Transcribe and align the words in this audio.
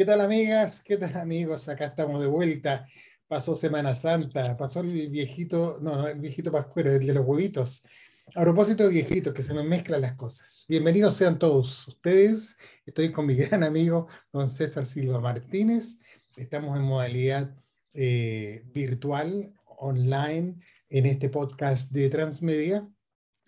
¿Qué 0.00 0.06
tal 0.06 0.22
amigas? 0.22 0.82
¿Qué 0.82 0.96
tal 0.96 1.14
amigos? 1.18 1.68
Acá 1.68 1.84
estamos 1.84 2.22
de 2.22 2.26
vuelta. 2.26 2.86
Pasó 3.28 3.54
Semana 3.54 3.94
Santa, 3.94 4.56
pasó 4.58 4.80
el 4.80 5.10
viejito, 5.10 5.76
no, 5.82 6.08
el 6.08 6.18
viejito 6.18 6.50
pascuero, 6.50 6.90
el 6.90 7.06
de 7.06 7.12
los 7.12 7.26
huevitos. 7.26 7.86
A 8.34 8.40
propósito 8.40 8.84
de 8.84 8.88
viejitos, 8.88 9.34
que 9.34 9.42
se 9.42 9.52
me 9.52 9.62
mezclan 9.62 10.00
las 10.00 10.14
cosas. 10.14 10.64
Bienvenidos 10.70 11.12
sean 11.12 11.38
todos 11.38 11.86
ustedes. 11.86 12.56
Estoy 12.86 13.12
con 13.12 13.26
mi 13.26 13.34
gran 13.36 13.62
amigo, 13.62 14.08
don 14.32 14.48
César 14.48 14.86
Silva 14.86 15.20
Martínez. 15.20 16.00
Estamos 16.34 16.78
en 16.78 16.84
modalidad 16.86 17.54
eh, 17.92 18.62
virtual, 18.72 19.52
online, 19.66 20.54
en 20.88 21.04
este 21.04 21.28
podcast 21.28 21.92
de 21.92 22.08
Transmedia. 22.08 22.88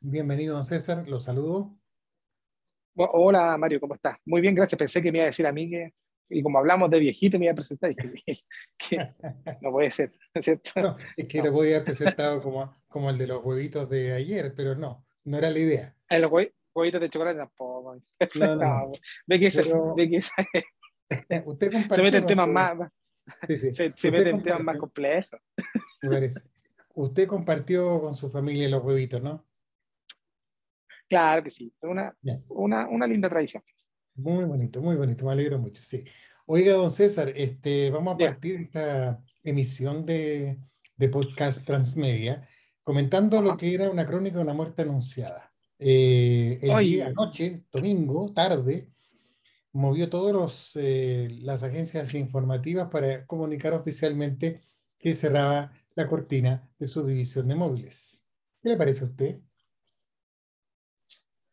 Bienvenido, 0.00 0.56
don 0.56 0.64
César, 0.64 1.08
lo 1.08 1.18
saludo. 1.18 1.74
Hola 2.94 3.56
Mario, 3.56 3.80
¿cómo 3.80 3.94
estás? 3.94 4.18
Muy 4.26 4.42
bien, 4.42 4.54
gracias. 4.54 4.78
Pensé 4.78 5.00
que 5.00 5.10
me 5.10 5.16
iba 5.16 5.24
a 5.24 5.28
decir 5.28 5.46
a 5.46 5.52
mí 5.52 5.70
y 6.28 6.42
como 6.42 6.58
hablamos 6.58 6.90
de 6.90 6.98
viejito, 6.98 7.38
me 7.38 7.46
iba 7.46 7.52
a 7.52 7.56
presentar. 7.56 7.90
Y 7.90 7.94
dije, 7.94 8.44
que 8.76 8.96
no 9.60 9.70
puede 9.70 9.90
ser, 9.90 10.12
¿cierto? 10.40 10.96
es 11.16 11.28
que 11.28 11.42
lo 11.42 11.52
podía 11.52 11.76
haber 11.76 11.84
presentado 11.84 12.40
como, 12.42 12.74
como 12.88 13.10
el 13.10 13.18
de 13.18 13.26
los 13.26 13.44
huevitos 13.44 13.88
de 13.88 14.12
ayer, 14.12 14.54
pero 14.54 14.74
no, 14.74 15.06
no 15.24 15.38
era 15.38 15.50
la 15.50 15.58
idea. 15.58 15.96
El 16.08 16.22
los 16.22 16.32
huevitos 16.74 17.00
de 17.00 17.08
chocolate 17.08 17.38
tampoco. 17.38 17.96
No, 18.38 18.56
no. 18.56 18.92
Ve 19.26 19.38
que, 19.38 19.50
ve 19.96 20.10
que 20.10 20.20
usted 21.44 21.72
se 21.90 22.02
mete 22.02 22.18
en 22.18 22.26
temas 22.26 22.48
más. 22.48 22.90
Sí, 23.46 23.58
sí. 23.58 23.72
Se, 23.72 23.92
se 23.94 24.10
mete 24.10 24.30
en 24.30 24.42
temas 24.42 24.62
más 24.62 24.78
complejos. 24.78 25.40
Usted 26.94 27.26
compartió 27.26 28.00
con 28.00 28.14
su 28.14 28.30
familia 28.30 28.68
los 28.68 28.82
huevitos, 28.82 29.22
¿no? 29.22 29.46
Claro 31.08 31.42
que 31.42 31.50
sí, 31.50 31.70
una, 31.82 32.16
una, 32.48 32.88
una, 32.88 33.06
linda 33.06 33.28
tradición. 33.28 33.62
Muy 34.14 34.44
bonito, 34.44 34.82
muy 34.82 34.96
bonito, 34.96 35.24
me 35.24 35.32
alegro 35.32 35.58
mucho, 35.58 35.82
sí. 35.82 36.04
Oiga, 36.46 36.74
don 36.74 36.90
César, 36.90 37.32
este, 37.34 37.90
vamos 37.90 38.14
a 38.14 38.18
partir 38.18 38.58
de 38.58 38.64
esta 38.64 39.22
emisión 39.42 40.04
de, 40.04 40.58
de 40.96 41.08
podcast 41.08 41.64
Transmedia 41.64 42.46
comentando 42.82 43.40
lo 43.40 43.56
que 43.56 43.74
era 43.74 43.90
una 43.90 44.06
crónica 44.06 44.36
de 44.36 44.42
una 44.42 44.54
muerte 44.54 44.82
anunciada. 44.82 45.52
Eh, 45.78 46.58
el 46.62 46.78
día, 46.78 47.06
anoche, 47.06 47.64
domingo, 47.72 48.32
tarde, 48.32 48.88
movió 49.72 50.08
todas 50.08 50.72
eh, 50.74 51.28
las 51.40 51.62
agencias 51.62 52.14
informativas 52.14 52.88
para 52.88 53.26
comunicar 53.26 53.72
oficialmente 53.72 54.62
que 54.98 55.14
cerraba 55.14 55.72
la 55.94 56.06
cortina 56.06 56.68
de 56.78 56.86
su 56.86 57.04
división 57.06 57.48
de 57.48 57.54
móviles. 57.54 58.22
¿Qué 58.62 58.70
le 58.70 58.76
parece 58.76 59.04
a 59.04 59.08
usted? 59.08 59.40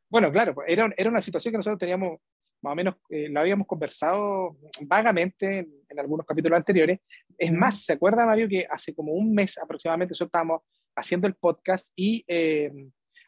Bueno, 0.09 0.31
claro, 0.31 0.55
era, 0.67 0.91
era 0.97 1.09
una 1.09 1.21
situación 1.21 1.51
que 1.51 1.57
nosotros 1.57 1.79
teníamos, 1.79 2.19
más 2.61 2.73
o 2.73 2.75
menos, 2.75 2.95
eh, 3.09 3.29
lo 3.29 3.39
habíamos 3.39 3.67
conversado 3.67 4.57
vagamente 4.85 5.59
en, 5.59 5.99
algunos 5.99 6.25
capítulos 6.25 6.57
anteriores. 6.57 6.99
Es 7.37 7.51
más, 7.51 7.83
¿se 7.85 7.93
acuerda, 7.93 8.25
Mario, 8.25 8.47
que 8.47 8.65
hace 8.69 8.93
como 8.93 9.13
un 9.13 9.33
mes 9.33 9.57
aproximadamente 9.57 10.11
nosotros 10.11 10.27
estábamos 10.27 10.61
haciendo 10.95 11.27
el 11.27 11.35
podcast 11.35 11.93
y 11.95 12.23
eh, 12.27 12.71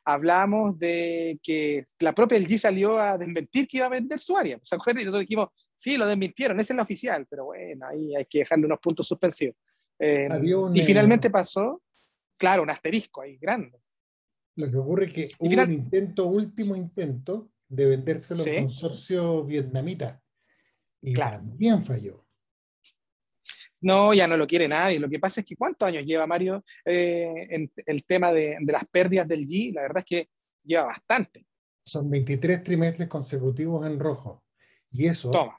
hablamos 0.05 0.77
de 0.77 1.39
que 1.41 1.85
la 1.99 2.13
propia 2.13 2.39
LG 2.39 2.59
salió 2.59 2.99
a 2.99 3.17
desmentir 3.17 3.67
que 3.67 3.77
iba 3.77 3.85
a 3.85 3.89
vender 3.89 4.19
su 4.19 4.37
área. 4.37 4.59
¿Se 4.63 4.75
acuerda? 4.75 5.01
Y 5.01 5.05
nosotros 5.05 5.21
dijimos, 5.21 5.49
sí, 5.75 5.97
lo 5.97 6.07
desmintieron, 6.07 6.59
ese 6.59 6.73
es 6.73 6.75
el 6.75 6.79
oficial, 6.79 7.25
pero 7.29 7.45
bueno, 7.45 7.87
ahí 7.87 8.15
hay 8.15 8.25
que 8.25 8.39
dejarle 8.39 8.65
unos 8.65 8.79
puntos 8.79 9.07
suspensivos. 9.07 9.55
Eh, 9.99 10.27
y 10.73 10.83
finalmente 10.83 11.29
pasó, 11.29 11.81
claro, 12.37 12.63
un 12.63 12.69
asterisco 12.69 13.21
ahí 13.21 13.37
grande. 13.37 13.79
Lo 14.55 14.69
que 14.69 14.77
ocurre 14.77 15.05
es 15.05 15.13
que 15.13 15.29
hubo 15.39 15.61
un 15.63 15.71
intento, 15.71 16.25
último 16.25 16.75
intento, 16.75 17.49
de 17.71 17.85
vendérselo 17.85 18.43
al 18.43 18.65
consorcio 18.65 19.45
vietnamita. 19.45 20.21
Y 21.01 21.13
también 21.13 21.83
falló. 21.83 22.25
No, 23.79 24.13
ya 24.13 24.27
no 24.27 24.37
lo 24.37 24.45
quiere 24.45 24.67
nadie. 24.67 24.99
Lo 24.99 25.09
que 25.09 25.19
pasa 25.19 25.39
es 25.39 25.45
que 25.45 25.55
¿cuántos 25.55 25.87
años 25.87 26.05
lleva 26.05 26.27
Mario 26.27 26.63
eh, 26.85 27.47
en 27.49 27.71
el 27.85 28.03
tema 28.03 28.31
de, 28.33 28.57
las 28.67 28.85
pérdidas 28.91 29.27
del 29.27 29.47
G? 29.47 29.73
La 29.73 29.83
verdad 29.83 29.99
es 29.99 30.05
que 30.05 30.29
lleva 30.63 30.83
bastante. 30.83 31.47
Son 31.83 32.09
23 32.09 32.61
trimestres 32.61 33.07
consecutivos 33.07 33.87
en 33.87 33.99
rojo. 33.99 34.43
Y 34.91 35.07
eso, 35.07 35.31
Toma. 35.31 35.57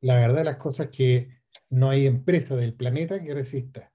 la 0.00 0.14
verdad 0.14 0.38
de 0.38 0.44
las 0.44 0.56
cosas 0.56 0.88
que 0.88 1.40
no 1.68 1.90
hay 1.90 2.06
empresa 2.06 2.54
del 2.56 2.74
planeta 2.74 3.22
que 3.22 3.34
resista 3.34 3.89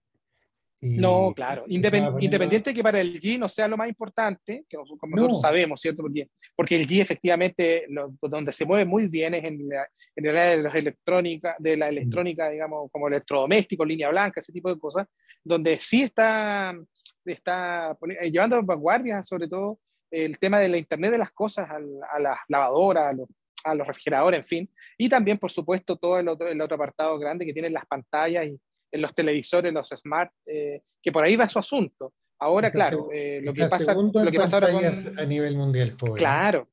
no, 0.82 1.34
claro. 1.34 1.64
independiente 1.68 2.74
que 2.74 2.84
para 2.84 3.00
el 3.00 3.20
G 3.20 3.40
no 3.40 3.48
sea 3.48 3.68
lo 3.68 3.78
más 3.78 3.88
importante, 3.88 4.66
que 4.68 4.78
como 4.78 5.16
nosotros 5.16 5.42
sabemos, 5.42 5.82
¿cierto? 5.82 6.04
Porque, 6.04 6.30
porque 6.56 6.76
el 6.76 6.86
G 6.86 7.02
efectivamente 7.02 7.88
donde 8.22 8.52
se 8.52 8.66
mueve 8.66 8.86
muy 8.86 9.08
bien 9.08 9.34
es 9.34 9.44
en, 9.46 9.68
la, 9.68 9.88
en 10.16 10.26
el 10.26 10.38
área 10.38 10.56
de, 10.58 10.64
los 10.64 10.76
electrónica, 10.76 11.56
de 11.60 11.78
la 11.78 11.90
electrónica, 11.90 12.50
digamos, 12.50 12.92
como 12.92 13.08
electrodoméstico, 13.08 13.86
línea 13.86 14.10
blanca, 14.10 14.40
ese 14.40 14.52
tipo 14.52 14.70
de 14.70 14.80
cosas, 14.80 15.08
donde 15.44 15.78
sí 15.80 16.04
está, 16.04 16.78
está 17.24 17.98
eh, 18.20 18.30
llevando 18.30 18.62
vanguardia, 18.62 19.24
sobre 19.24 19.48
todo 19.48 19.80
el 20.12 20.38
tema 20.38 20.60
de 20.60 20.70
la 20.70 20.78
Internet 20.78 21.12
de 21.12 21.18
las 21.18 21.32
cosas 21.32 21.70
a, 21.70 21.80
las 22.20 22.38
lavadoras, 22.48 23.06
a 23.06 23.14
los, 23.14 23.28
a 23.64 23.76
los 23.76 23.88
refrigeradores, 23.88 24.40
en 24.40 24.46
fin, 24.46 24.70
y 24.98 25.10
también, 25.10 25.38
por 25.38 25.52
supuesto, 25.52 25.96
todo 25.96 26.20
el 26.20 26.28
otro, 26.28 26.48
el 26.48 26.62
otro 26.62 26.76
apartado 26.76 27.18
grande 27.18 27.46
que 27.46 27.54
tienen 27.54 27.74
las 27.74 27.86
pantallas 27.86 28.46
y 28.46 28.60
en 28.92 29.02
los 29.02 29.14
televisores, 29.14 29.74
los 29.74 29.90
smart, 29.90 30.32
eh, 30.46 30.82
que 31.02 31.12
por 31.12 31.24
ahí 31.24 31.36
va 31.36 31.50
su 31.50 31.60
asunto. 31.60 32.14
Ahora, 32.40 32.72
claro, 32.72 33.10
eh, 33.14 33.40
lo, 33.42 33.54
que 33.54 33.66
pasa, 33.68 33.94
lo 33.94 34.32
que 34.32 34.38
pasa 34.38 34.58
ahora 34.58 34.72
con... 34.72 35.20
A 35.20 35.26
nivel 35.26 35.56
mundial, 35.56 35.96
joven. 36.00 36.16
Claro, 36.16 36.70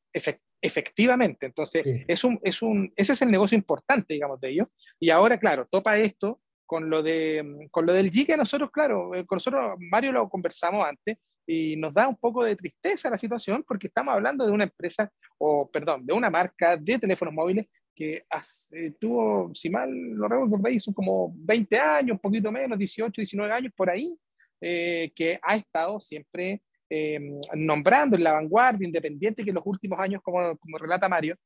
efectivamente. 0.61 1.47
Entonces, 1.47 1.85
es 2.09 2.25
un, 2.25 2.39
es 2.43 2.63
un, 2.63 2.93
ese 2.97 3.13
es 3.13 3.23
el 3.23 3.31
negocio 3.31 3.57
importante, 3.57 4.15
digamos, 4.15 4.41
de 4.41 4.51
ellos. 4.51 4.69
Y 4.99 5.11
ahora, 5.11 5.39
claro, 5.39 5.67
topa 5.71 5.97
esto 5.99 6.41
con 6.67 6.89
lo, 6.89 7.03
de, 7.03 7.69
con 7.71 7.87
lo 7.87 7.93
del 7.93 8.11
G, 8.11 8.27
que 8.27 8.37
nosotros, 8.37 8.71
claro, 8.71 9.15
eh, 9.15 9.27
con 9.27 9.37
nosotros, 9.37 9.77
Mario 9.79 10.13
lo 10.13 10.29
conversamos 10.29 10.87
antes, 10.87 11.19
y 11.47 11.77
nos 11.77 11.93
da 11.93 12.09
un 12.09 12.17
poco 12.17 12.45
de 12.45 12.57
tristeza 12.57 13.11
la 13.11 13.19
situación 13.19 13.65
porque 13.67 13.89
estamos 13.89 14.15
hablando 14.15 14.47
de 14.47 14.53
una 14.53 14.65
empresa, 14.65 15.11
o 15.39 15.69
perdón, 15.71 16.07
de 16.07 16.13
una 16.13 16.31
marca 16.31 16.77
de 16.77 16.99
teléfonos 16.99 17.35
móviles 17.35 17.67
que 17.95 18.25
hace, 18.31 18.93
tuvo, 18.93 19.51
si 19.55 19.69
mal 19.69 19.91
lo 19.91 20.29
recuerdo 20.29 20.59
por 20.59 20.69
ahí, 20.69 20.81
son 20.81 20.95
como 20.95 21.33
20 21.37 21.79
años, 21.79 22.13
un 22.13 22.19
poquito 22.19 22.51
menos, 22.51 22.79
18, 22.79 23.21
19 23.21 23.53
años 23.53 23.73
por 23.77 23.91
ahí, 23.91 24.17
eh, 24.61 25.13
que 25.15 25.39
ha 25.43 25.57
estado 25.57 26.01
siempre 26.01 26.63
eh, 26.89 27.19
nombrando 27.55 28.17
en 28.17 28.25
la 28.25 28.33
vanguardia, 28.33 28.87
independiente 28.87 29.43
que 29.43 29.51
en 29.51 29.57
los 29.57 29.67
últimos 29.67 29.99
años, 29.99 30.23
como, 30.23 30.57
como 30.59 30.79
relata 30.79 31.09
Mario, 31.09 31.37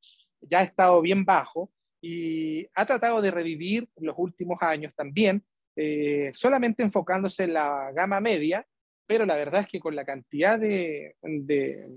ya 0.41 0.61
ha 0.61 0.63
estado 0.63 1.01
bien 1.01 1.25
bajo 1.25 1.71
y 2.01 2.67
ha 2.75 2.85
tratado 2.85 3.21
de 3.23 3.31
revivir 3.31 3.89
los 3.97 4.15
últimos 4.19 4.59
años 4.61 4.93
también, 4.95 5.43
eh, 5.77 6.31
solamente 6.33 6.83
enfocándose 6.83 7.45
en 7.45 7.55
la 7.55 7.91
gama 7.93 8.21
media, 8.21 8.67
pero 9.07 9.25
la 9.25 9.37
verdad 9.37 9.63
es 9.63 9.67
que 9.69 9.81
con 9.81 9.95
la 9.95 10.05
cantidad 10.05 10.59
de, 10.59 11.17
de, 11.23 11.89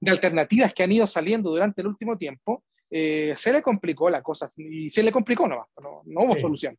de 0.00 0.10
alternativas 0.10 0.72
que 0.74 0.82
han 0.82 0.92
ido 0.92 1.06
saliendo 1.06 1.50
durante 1.50 1.82
el 1.82 1.88
último 1.88 2.16
tiempo, 2.16 2.64
eh, 2.90 3.34
se 3.36 3.52
le 3.52 3.62
complicó 3.62 4.10
la 4.10 4.22
cosa 4.22 4.48
y 4.56 4.90
se 4.90 5.02
le 5.02 5.10
complicó 5.12 5.48
nomás, 5.48 5.68
no, 5.82 6.02
no 6.04 6.24
hubo 6.24 6.38
solución. 6.38 6.76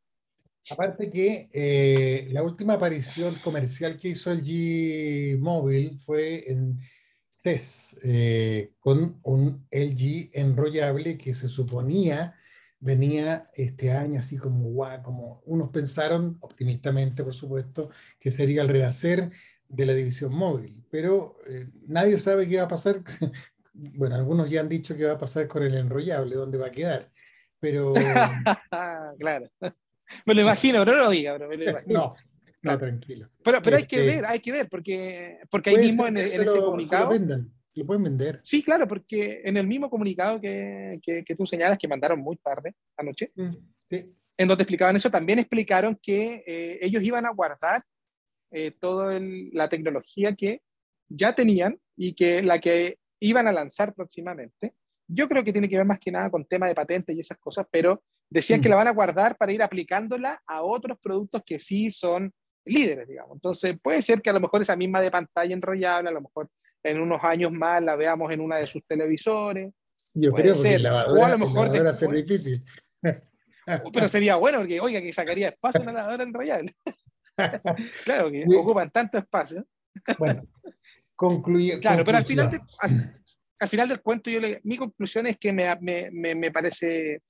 Aparte 0.69 1.09
que 1.09 1.49
eh, 1.51 2.27
la 2.31 2.43
última 2.43 2.73
aparición 2.73 3.39
comercial 3.43 3.97
que 3.97 4.09
hizo 4.09 4.31
el 4.31 4.41
G 4.41 5.37
Mobile 5.39 5.97
fue 6.05 6.49
en 6.49 6.79
CES, 7.39 7.99
eh, 8.03 8.71
con 8.79 9.19
un 9.23 9.67
LG 9.71 10.29
enrollable 10.33 11.17
que 11.17 11.33
se 11.33 11.49
suponía 11.49 12.35
venía 12.83 13.49
este 13.55 13.91
año 13.91 14.19
así 14.19 14.37
como 14.37 14.69
guau, 14.69 15.01
como 15.01 15.41
unos 15.45 15.69
pensaron, 15.69 16.37
optimistamente 16.41 17.23
por 17.23 17.33
supuesto, 17.33 17.89
que 18.19 18.29
sería 18.29 18.61
el 18.61 18.67
rehacer 18.67 19.31
de 19.69 19.85
la 19.85 19.93
división 19.93 20.33
móvil, 20.33 20.83
pero 20.91 21.37
nadie 21.87 22.19
sabe 22.19 22.47
qué 22.47 22.57
va 22.57 22.63
a 22.63 22.67
pasar 22.67 23.01
bueno, 23.73 24.15
algunos 24.15 24.49
ya 24.49 24.61
han 24.61 24.69
dicho 24.69 24.95
que 24.95 25.05
va 25.05 25.13
a 25.13 25.17
pasar 25.17 25.47
con 25.47 25.63
el 25.63 25.75
enrollable, 25.75 26.35
dónde 26.35 26.57
va 26.57 26.67
a 26.67 26.71
quedar, 26.71 27.09
pero... 27.59 27.93
claro. 29.19 29.49
Me 30.25 30.35
lo 30.35 30.41
imagino, 30.41 30.79
pero 30.85 30.97
no 30.97 31.03
lo 31.03 31.09
diga, 31.09 31.33
pero 31.33 31.49
me 31.49 31.57
lo 31.57 31.71
imagino. 31.71 31.99
No, 31.99 32.71
no, 32.71 32.77
tranquilo. 32.77 33.29
Pero, 33.43 33.61
pero 33.61 33.77
hay 33.77 33.87
que 33.87 33.95
este, 33.95 34.07
ver, 34.07 34.25
hay 34.25 34.39
que 34.39 34.51
ver, 34.51 34.69
porque, 34.69 35.39
porque 35.49 35.71
ahí 35.71 35.77
mismo 35.77 36.05
en, 36.07 36.17
ese 36.17 36.45
comunicado... 36.45 37.11
Lo, 37.75 37.85
pueden 37.85 38.03
vender. 38.03 38.39
Sí, 38.43 38.61
claro, 38.63 38.87
porque 38.87 39.41
en 39.43 39.57
el 39.57 39.67
mismo 39.67 39.89
comunicado 39.89 40.39
que, 40.39 40.99
que, 41.01 41.23
que 41.23 41.35
tú 41.35 41.45
señalas, 41.45 41.77
que 41.77 41.87
mandaron 41.87 42.19
muy 42.19 42.37
tarde, 42.37 42.75
anoche, 42.97 43.31
mm, 43.35 43.53
sí. 43.89 44.13
en 44.37 44.47
donde 44.47 44.63
explicaban 44.63 44.95
eso, 44.95 45.09
también 45.09 45.39
explicaron 45.39 45.99
que 46.01 46.43
eh, 46.45 46.79
ellos 46.81 47.03
iban 47.03 47.25
a 47.25 47.31
guardar 47.31 47.83
eh, 48.51 48.71
toda 48.71 49.19
la 49.51 49.67
tecnología 49.67 50.35
que 50.35 50.61
ya 51.09 51.33
tenían 51.33 51.79
y 51.95 52.13
que 52.13 52.43
la 52.43 52.59
que 52.59 52.99
iban 53.19 53.47
a 53.47 53.51
lanzar 53.51 53.93
próximamente. 53.93 54.75
Yo 55.07 55.27
creo 55.27 55.43
que 55.43 55.51
tiene 55.51 55.67
que 55.67 55.77
ver 55.77 55.85
más 55.85 55.99
que 55.99 56.11
nada 56.11 56.29
con 56.29 56.45
tema 56.45 56.67
de 56.67 56.75
patentes 56.75 57.15
y 57.15 57.19
esas 57.19 57.37
cosas, 57.39 57.65
pero 57.71 58.03
decían 58.29 58.61
que 58.61 58.69
la 58.69 58.75
van 58.75 58.87
a 58.87 58.93
guardar 58.93 59.37
para 59.37 59.51
ir 59.51 59.61
aplicándola 59.61 60.41
a 60.45 60.61
otros 60.63 60.97
productos 61.01 61.41
que 61.45 61.59
sí 61.59 61.89
son 61.89 62.31
líderes, 62.65 63.07
digamos. 63.07 63.35
Entonces, 63.35 63.75
puede 63.81 64.01
ser 64.01 64.21
que 64.21 64.29
a 64.29 64.33
lo 64.33 64.39
mejor 64.39 64.61
esa 64.61 64.75
misma 64.75 65.01
de 65.01 65.11
pantalla 65.11 65.53
enrollable, 65.53 66.09
a 66.09 66.13
lo 66.13 66.21
mejor 66.21 66.49
en 66.83 66.99
unos 66.99 67.23
años 67.23 67.51
más 67.51 67.81
la 67.81 67.95
veamos 67.95 68.31
en 68.31 68.41
una 68.41 68.57
de 68.57 68.67
sus 68.67 68.85
televisores. 68.85 69.71
Yo 70.13 70.31
creo 70.31 70.61
que 70.61 70.79
la 70.79 71.05
o 71.05 71.23
a 71.23 71.29
lo 71.29 71.37
mejor 71.37 71.71
difícil. 72.13 72.63
Pero 73.93 74.07
sería 74.07 74.35
bueno 74.35 74.59
porque, 74.59 74.79
oiga, 74.79 75.01
que 75.01 75.13
sacaría 75.13 75.49
espacio 75.49 75.81
una 75.81 75.93
lavadora 75.93 76.23
enrollable. 76.23 76.75
claro, 78.05 78.31
que 78.31 78.45
ocupan 78.55 78.91
tanto 78.91 79.17
espacio. 79.17 79.65
bueno, 80.17 80.43
concluye. 81.15 81.79
Claro, 81.81 82.03
pero 82.03 82.17
al 82.17 82.25
final, 82.25 82.49
al, 83.59 83.69
final 83.69 83.87
del 83.87 84.01
cuento, 84.01 84.29
yo 84.29 84.39
mi 84.63 84.77
conclusión 84.77 85.27
es 85.27 85.37
que 85.37 85.53
me, 85.53 85.65
me, 86.11 86.35
me 86.35 86.51
parece. 86.51 87.21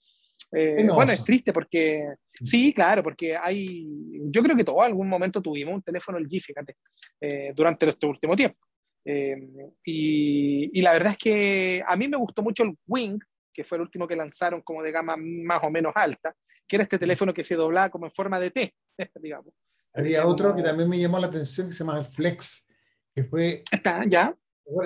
Eh, 0.51 0.87
bueno, 0.93 1.11
es 1.11 1.23
triste 1.23 1.53
porque. 1.53 2.03
Sí, 2.33 2.73
claro, 2.73 3.03
porque 3.03 3.37
hay. 3.37 4.19
Yo 4.25 4.41
creo 4.41 4.55
que 4.55 4.63
todos 4.63 4.83
algún 4.83 5.07
momento 5.07 5.41
tuvimos 5.41 5.75
un 5.75 5.83
teléfono 5.83 6.19
LG, 6.19 6.41
fíjate, 6.41 6.75
eh, 7.21 7.53
durante 7.55 7.87
este 7.87 8.07
último 8.07 8.35
tiempo. 8.35 8.57
Eh, 9.05 9.35
y, 9.83 10.79
y, 10.79 10.81
la 10.81 10.93
verdad 10.93 11.11
es 11.11 11.17
que 11.17 11.83
a 11.85 11.95
mí 11.97 12.07
me 12.07 12.17
gustó 12.17 12.41
mucho 12.41 12.63
el 12.63 12.77
Wing, 12.87 13.19
que 13.53 13.63
fue 13.63 13.77
el 13.77 13.81
último 13.81 14.07
que 14.07 14.15
lanzaron 14.15 14.61
como 14.61 14.81
de 14.81 14.91
gama 14.91 15.15
más 15.17 15.61
o 15.63 15.69
menos 15.69 15.93
alta, 15.95 16.33
que 16.67 16.77
era 16.77 16.83
este 16.83 16.97
teléfono 16.97 17.33
que 17.33 17.43
se 17.43 17.55
doblaba 17.55 17.89
como 17.89 18.05
en 18.05 18.11
forma 18.11 18.39
de 18.39 18.51
T, 18.51 18.73
digamos. 19.21 19.53
Había 19.93 20.25
otro 20.25 20.55
que 20.55 20.63
también 20.63 20.89
me 20.89 20.99
llamó 20.99 21.19
la 21.19 21.27
atención 21.27 21.67
que 21.67 21.73
se 21.73 21.83
llama 21.83 21.99
el 21.99 22.05
Flex, 22.05 22.67
que 23.13 23.23
fue... 23.23 23.63
¿Ya? 24.07 24.35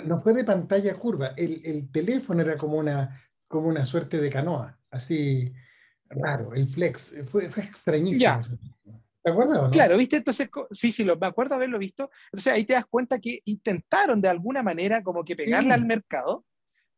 No 0.06 0.22
fue 0.22 0.34
de 0.34 0.44
pantalla 0.44 0.96
curva, 0.96 1.34
el, 1.38 1.62
el 1.64 1.92
teléfono 1.92 2.42
era 2.42 2.58
como 2.58 2.78
una, 2.78 3.22
como 3.48 3.68
una 3.68 3.86
suerte 3.86 4.20
de 4.20 4.30
canoa, 4.30 4.78
así 4.90 5.54
raro, 6.10 6.54
el 6.54 6.68
Flex, 6.68 7.14
fue, 7.30 7.50
fue 7.50 7.64
extrañísimo. 7.64 8.20
Ya. 8.20 8.42
¿Te 9.28 9.32
acuerdas 9.32 9.58
o 9.58 9.64
no? 9.64 9.72
Claro, 9.72 9.98
viste, 9.98 10.16
entonces, 10.16 10.50
sí, 10.72 10.90
sí, 10.90 11.04
lo, 11.04 11.18
me 11.18 11.28
acuerdo 11.28 11.56
haberlo 11.56 11.78
visto. 11.78 12.10
Entonces 12.32 12.54
ahí 12.54 12.64
te 12.64 12.76
das 12.76 12.86
cuenta 12.86 13.20
que 13.20 13.42
intentaron 13.44 14.22
de 14.22 14.30
alguna 14.30 14.64
manera 14.64 15.04
como 15.04 15.26
que 15.26 15.36
pegarle 15.36 15.74
al 15.74 15.86
mercado, 15.86 16.46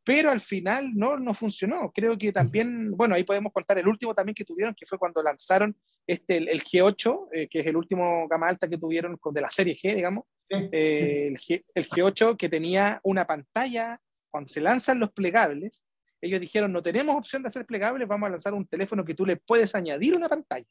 pero 0.03 0.29
al 0.29 0.39
final 0.39 0.91
no, 0.93 1.17
no 1.17 1.33
funcionó. 1.33 1.91
Creo 1.91 2.19
que 2.19 2.31
también, 2.31 2.91
bueno, 2.91 3.15
ahí 3.15 3.23
podemos 3.23 3.51
contar 3.51 3.79
el 3.79 3.87
último 3.87 4.13
también 4.13 4.35
que 4.35 4.45
tuvieron, 4.45 4.75
que 4.75 4.85
fue 4.85 4.99
cuando 4.99 5.23
lanzaron 5.23 5.75
este, 6.05 6.37
el, 6.37 6.61
G8, 6.61 7.29
eh, 7.33 7.47
que 7.49 7.61
es 7.61 7.65
el 7.65 7.75
último 7.75 8.27
gama 8.27 8.47
alta 8.47 8.69
que 8.69 8.77
tuvieron 8.77 9.17
de 9.31 9.41
la 9.41 9.49
serie 9.49 9.73
G, 9.73 9.95
digamos, 9.95 10.25
eh, 10.49 11.29
el, 11.29 11.37
G, 11.39 11.65
el 11.73 11.87
G8 11.87 12.37
que 12.37 12.47
tenía 12.47 12.99
una 13.03 13.25
pantalla, 13.25 13.99
cuando 14.29 14.49
se 14.49 14.61
lanzan 14.61 14.99
los 14.99 15.11
plegables, 15.13 15.83
ellos 16.21 16.39
dijeron, 16.39 16.71
no 16.71 16.83
tenemos 16.83 17.15
opción 17.15 17.41
de 17.41 17.47
hacer 17.47 17.65
plegables, 17.65 18.07
vamos 18.07 18.27
a 18.27 18.31
lanzar 18.31 18.53
un 18.53 18.67
teléfono 18.67 19.03
que 19.03 19.15
tú 19.15 19.25
le 19.25 19.37
puedes 19.37 19.73
añadir 19.73 20.15
una 20.15 20.29
pantalla. 20.29 20.67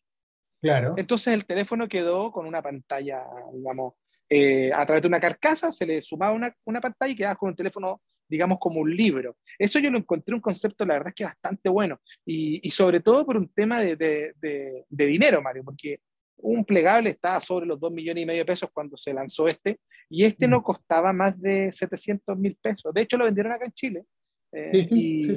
Claro. 0.61 0.95
Entonces 0.97 1.35
el 1.35 1.45
teléfono 1.45 1.89
quedó 1.89 2.33
con 2.33 2.47
una 2.47 2.63
pantalla, 2.63 3.25
digamos, 3.53 3.95
eh, 4.29 4.71
a 4.73 4.85
través 4.85 5.03
de 5.03 5.09
una 5.09 5.21
carcasa, 5.21 5.71
se 5.71 5.87
le 5.87 6.03
sumaba 6.03 6.33
una, 6.33 6.55
una 6.65 6.81
pantalla 6.81 7.13
y 7.13 7.17
quedabas 7.17 7.39
con 7.39 7.51
un 7.51 7.57
teléfono 7.57 8.01
digamos, 8.29 8.59
como 8.61 8.81
un 8.81 8.95
libro. 8.95 9.37
Eso 9.59 9.79
yo 9.79 9.91
lo 9.91 9.99
encontré 9.99 10.35
un 10.35 10.41
concepto, 10.41 10.85
la 10.85 10.95
verdad 10.95 11.09
es 11.09 11.15
que 11.15 11.25
bastante 11.25 11.69
bueno, 11.69 12.01
y, 12.27 12.61
y 12.67 12.71
sobre 12.71 13.01
todo 13.01 13.25
por 13.25 13.37
un 13.37 13.49
tema 13.49 13.81
de, 13.81 13.97
de, 13.97 14.85
de, 14.89 15.07
dinero, 15.07 15.41
Mario, 15.41 15.65
porque 15.65 16.01
un 16.37 16.65
plegable 16.65 17.11
estaba 17.11 17.41
sobre 17.41 17.67
los 17.67 17.81
2 17.81 17.91
millones 17.91 18.23
y 18.23 18.27
medio 18.27 18.41
de 18.41 18.47
pesos 18.47 18.71
cuando 18.73 18.97
se 18.97 19.13
lanzó 19.13 19.49
este, 19.49 19.81
y 20.09 20.25
este 20.25 20.47
no 20.47 20.61
mm. 20.61 20.63
costaba 20.63 21.13
más 21.13 21.41
de 21.41 21.73
700 21.73 22.39
mil 22.39 22.57
pesos. 22.61 22.93
De 22.95 23.03
hecho, 23.03 23.17
lo 23.17 23.25
vendieron 23.25 23.53
acá 23.53 23.65
en 23.65 23.73
Chile. 23.73 24.05
Eh, 24.53 24.89
y, 24.91 25.37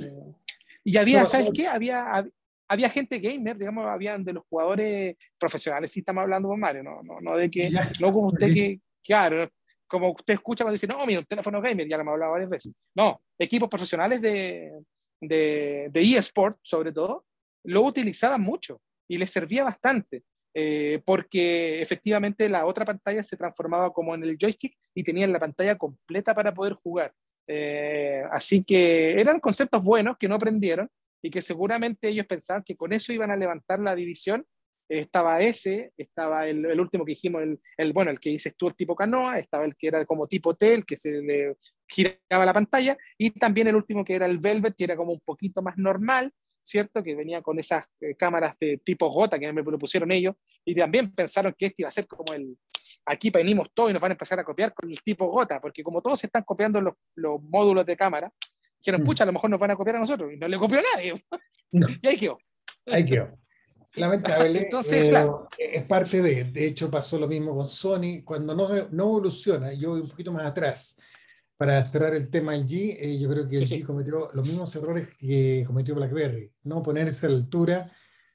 y, 0.84 0.98
había, 0.98 1.26
¿sabes 1.26 1.50
qué? 1.54 1.68
Había, 1.68 2.26
había 2.72 2.90
gente 2.90 3.20
gamer, 3.20 3.58
digamos, 3.58 3.86
habían 3.86 4.24
de 4.24 4.32
los 4.32 4.46
jugadores 4.50 5.18
profesionales, 5.38 5.92
si 5.92 6.00
estamos 6.00 6.22
hablando 6.22 6.48
con 6.48 6.58
Mario, 6.58 6.84
no, 6.84 7.04
no, 7.04 7.20
no 7.20 7.36
de 7.36 7.52
que, 7.52 7.70
no 8.00 8.14
como 8.14 8.28
usted 8.28 8.54
que, 8.54 8.80
claro, 9.04 9.50
como 9.88 10.10
usted 10.12 10.36
escucha 10.36 10.64
cuando 10.64 10.76
dice, 10.76 10.88
no, 10.88 11.06
mira, 11.06 11.20
un 11.20 11.26
teléfono 11.26 11.62
gamer, 11.62 11.86
ya 11.86 11.98
lo 11.98 12.04
hemos 12.04 12.14
hablado 12.14 12.32
varias 12.32 12.50
veces. 12.50 12.74
No, 12.96 13.22
equipos 13.38 13.68
profesionales 13.68 14.22
de, 14.22 14.72
de, 15.20 15.90
de 15.92 16.02
eSport, 16.02 16.60
sobre 16.62 16.94
todo, 16.94 17.26
lo 17.66 17.82
utilizaban 17.82 18.40
mucho 18.40 18.80
y 19.06 19.18
les 19.18 19.30
servía 19.30 19.66
bastante. 19.66 20.24
Eh, 20.54 21.02
porque 21.06 21.82
efectivamente 21.82 22.48
la 22.50 22.66
otra 22.66 22.86
pantalla 22.86 23.24
se 23.24 23.38
transformaba 23.38 23.92
como 23.92 24.16
en 24.16 24.24
el 24.24 24.38
joystick 24.38 24.78
y 24.94 25.04
tenían 25.04 25.32
la 25.32 25.40
pantalla 25.40 25.78
completa 25.78 26.34
para 26.34 26.54
poder 26.54 26.74
jugar. 26.74 27.14
Eh, 27.48 28.24
así 28.32 28.64
que 28.64 29.20
eran 29.20 29.42
conceptos 29.42 29.84
buenos 29.84 30.18
que 30.18 30.30
no 30.30 30.36
aprendieron 30.36 30.90
y 31.22 31.30
que 31.30 31.42
seguramente 31.42 32.10
ellos 32.10 32.26
pensaban 32.26 32.64
que 32.64 32.76
con 32.76 32.94
eso 32.94 33.14
iban 33.14 33.32
a 33.32 33.38
levantar 33.38 33.80
la 33.80 33.96
división 33.96 34.46
estaba 35.00 35.40
ese, 35.40 35.94
estaba 35.98 36.48
el, 36.48 36.80
último 36.80 37.06
que 37.06 37.12
dijimos, 37.12 37.42
el, 37.44 37.60
el, 37.78 37.94
bueno, 37.94 38.12
el 38.12 38.20
que 38.20 38.30
dices 38.30 38.54
tú, 38.58 38.68
el 38.68 38.76
tipo 38.76 38.96
canoa, 38.96 39.40
estaba 39.40 39.64
el 39.64 39.76
que 39.76 39.88
era 39.88 40.06
como 40.06 40.28
tipo 40.28 40.56
T, 40.56 40.74
el 40.74 40.86
que 40.86 40.98
se 40.98 41.22
le 41.22 41.56
giraba 41.88 42.46
la 42.46 42.54
pantalla, 42.54 42.98
y 43.18 43.32
también 43.32 43.68
el 43.68 43.76
último 43.76 44.04
que 44.04 44.16
era 44.16 44.26
el 44.26 44.40
Velvet, 44.40 44.76
que 44.76 44.84
era 44.84 44.98
como 44.98 45.14
un 45.14 45.22
poquito 45.22 45.62
más 45.62 45.78
normal, 45.78 46.34
¿cierto? 46.62 47.02
Que 47.04 47.16
venía 47.16 47.42
con 47.42 47.58
esas 47.60 47.86
eh, 48.02 48.16
cámaras 48.16 48.56
de 48.60 48.78
tipo 48.78 49.10
gota 49.10 49.40
que 49.40 49.52
me 49.54 49.64
propusieron 49.64 50.12
ellos, 50.12 50.36
y 50.66 50.76
también 50.76 51.14
pensaron 51.14 51.56
que 51.58 51.68
este 51.68 51.84
iba 51.84 51.90
a 51.90 51.92
ser 51.92 52.08
como 52.08 52.34
el, 52.34 52.58
aquí 53.06 53.30
venimos 53.30 53.72
todos 53.74 53.90
y 53.90 53.94
nos 53.94 54.02
van 54.02 54.12
a 54.12 54.14
empezar 54.14 54.40
a 54.40 54.44
copiar 54.44 54.74
con 54.74 54.90
el 54.90 55.02
tipo 55.02 55.28
gota, 55.28 55.62
porque 55.62 55.84
como 55.84 56.02
todos 56.02 56.20
se 56.20 56.28
están 56.28 56.44
copiando 56.44 56.82
los, 56.82 56.96
los 57.16 57.42
módulos 57.42 57.86
de 57.86 57.96
cámara, 57.96 58.32
dijeron, 58.84 59.02
mm. 59.02 59.06
pucha, 59.06 59.24
a 59.24 59.28
lo 59.28 59.34
mejor 59.34 59.50
nos 59.50 59.60
van 59.60 59.72
a 59.72 59.76
copiar 59.76 59.98
a 59.98 60.00
nosotros, 60.00 60.32
y 60.34 60.38
no 60.38 60.48
le 60.48 60.58
copió 60.58 60.80
a 60.80 60.84
nadie. 60.96 61.26
y 62.02 62.08
ahí 62.08 62.18
quedó. 62.18 62.38
Ahí 62.88 63.06
quedó. 63.06 63.38
Lamentable. 63.96 64.60
Entonces, 64.60 65.10
claro. 65.10 65.50
Es 65.58 65.84
parte 65.84 66.22
de, 66.22 66.46
de 66.46 66.66
hecho 66.66 66.90
pasó 66.90 67.20
lo 67.20 67.28
mismo 67.28 67.56
con 67.56 67.70
Sony, 67.70 68.24
cuando 68.24 68.56
no, 68.56 68.70
no 68.70 69.04
evoluciona, 69.04 69.74
yo 69.74 69.92
voy 69.92 70.02
un 70.02 70.10
poquito 70.10 70.32
más 70.32 70.46
atrás, 70.46 70.98
para 71.62 71.84
cerrar 71.84 72.16
el 72.16 72.30
tema 72.32 72.54
del 72.54 72.66
G, 72.66 72.98
eh, 73.00 73.20
yo 73.20 73.30
creo 73.30 73.48
que 73.48 73.58
el 73.58 73.70
G 73.70 73.86
cometió 73.86 74.30
los 74.34 74.48
mismos 74.48 74.76
errores 74.76 75.10
que 75.20 75.64
cometió 75.68 75.94
BlackBerry, 75.94 76.52
no 76.64 76.82
ponerse 76.82 77.28
a 77.28 77.30
la 77.30 77.36
altura, 77.36 77.92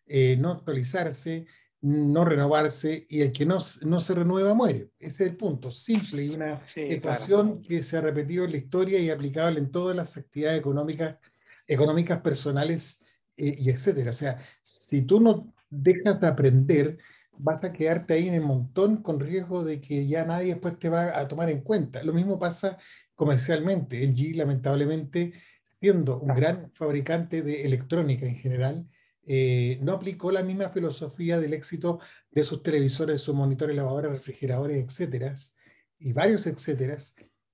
eh, 0.06 0.36
no 0.38 0.52
actualizarse, 0.52 1.44
no 1.86 2.24
renovarse, 2.24 3.06
y 3.08 3.20
el 3.20 3.30
que 3.30 3.46
no, 3.46 3.58
no 3.82 4.00
se 4.00 4.14
renueva 4.14 4.54
muere. 4.54 4.90
Ese 4.98 5.22
es 5.24 5.30
el 5.30 5.36
punto, 5.36 5.70
simple 5.70 6.24
y 6.24 6.30
una 6.30 6.60
ecuación 6.74 7.62
que 7.62 7.80
se 7.82 7.96
ha 7.96 8.00
repetido 8.00 8.44
en 8.44 8.50
la 8.50 8.56
historia 8.56 8.98
y 8.98 9.08
aplicable 9.08 9.60
en 9.60 9.70
todas 9.70 9.94
las 9.94 10.16
actividades 10.16 10.58
económicas, 10.58 11.16
económicas 11.64 12.20
personales 12.20 13.04
eh, 13.36 13.54
y 13.56 13.70
etcétera. 13.70 14.10
O 14.10 14.14
sea, 14.14 14.38
si 14.62 15.02
tú 15.02 15.20
no 15.20 15.54
dejas 15.70 16.20
de 16.20 16.26
aprender, 16.26 16.98
vas 17.38 17.62
a 17.62 17.72
quedarte 17.72 18.14
ahí 18.14 18.26
en 18.26 18.34
el 18.34 18.42
montón 18.42 18.96
con 19.00 19.20
riesgo 19.20 19.64
de 19.64 19.80
que 19.80 20.08
ya 20.08 20.24
nadie 20.24 20.54
después 20.54 20.80
te 20.80 20.88
va 20.88 21.16
a 21.16 21.28
tomar 21.28 21.50
en 21.50 21.60
cuenta. 21.60 22.02
Lo 22.02 22.12
mismo 22.12 22.36
pasa 22.36 22.78
comercialmente. 23.14 24.02
El 24.02 24.12
G, 24.12 24.34
lamentablemente, 24.34 25.34
siendo 25.78 26.18
un 26.18 26.34
gran 26.34 26.72
fabricante 26.74 27.42
de 27.42 27.62
electrónica 27.62 28.26
en 28.26 28.34
general, 28.34 28.88
eh, 29.26 29.78
no 29.82 29.92
aplicó 29.92 30.32
la 30.32 30.42
misma 30.42 30.70
filosofía 30.70 31.38
del 31.38 31.52
éxito 31.52 32.00
de 32.30 32.42
sus 32.44 32.62
televisores, 32.62 33.20
sus 33.20 33.34
monitores, 33.34 33.76
lavadoras, 33.76 34.12
refrigeradores, 34.12 34.76
etcétera, 34.84 35.34
y 35.98 36.12
varios 36.12 36.46
etcétera, 36.46 36.96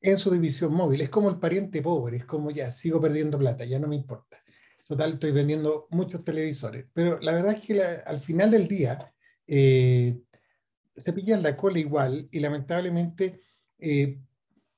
en 0.00 0.18
su 0.18 0.30
división 0.30 0.73
móvil. 0.75 1.00
Es 1.00 1.11
como 1.11 1.30
el 1.30 1.38
pariente 1.38 1.82
pobre, 1.82 2.18
es 2.18 2.25
como 2.25 2.50
ya, 2.50 2.70
sigo 2.70 3.00
perdiendo 3.00 3.38
plata, 3.38 3.64
ya 3.64 3.78
no 3.78 3.88
me 3.88 3.97
importa 3.97 4.42
total, 4.92 5.14
estoy 5.14 5.32
vendiendo 5.32 5.87
muchos 5.90 6.25
televisores. 6.25 6.87
Pero 6.92 7.18
la 7.20 7.32
verdad 7.32 7.54
es 7.54 7.66
que 7.66 7.80
al 7.82 8.20
final 8.20 8.50
del 8.50 8.68
día 8.68 9.12
eh, 9.47 10.18
se 10.97 11.12
pillan 11.12 11.42
la 11.42 11.56
cola 11.56 11.78
igual 11.78 12.28
y 12.30 12.40
lamentablemente 12.40 13.40
eh, 13.78 14.18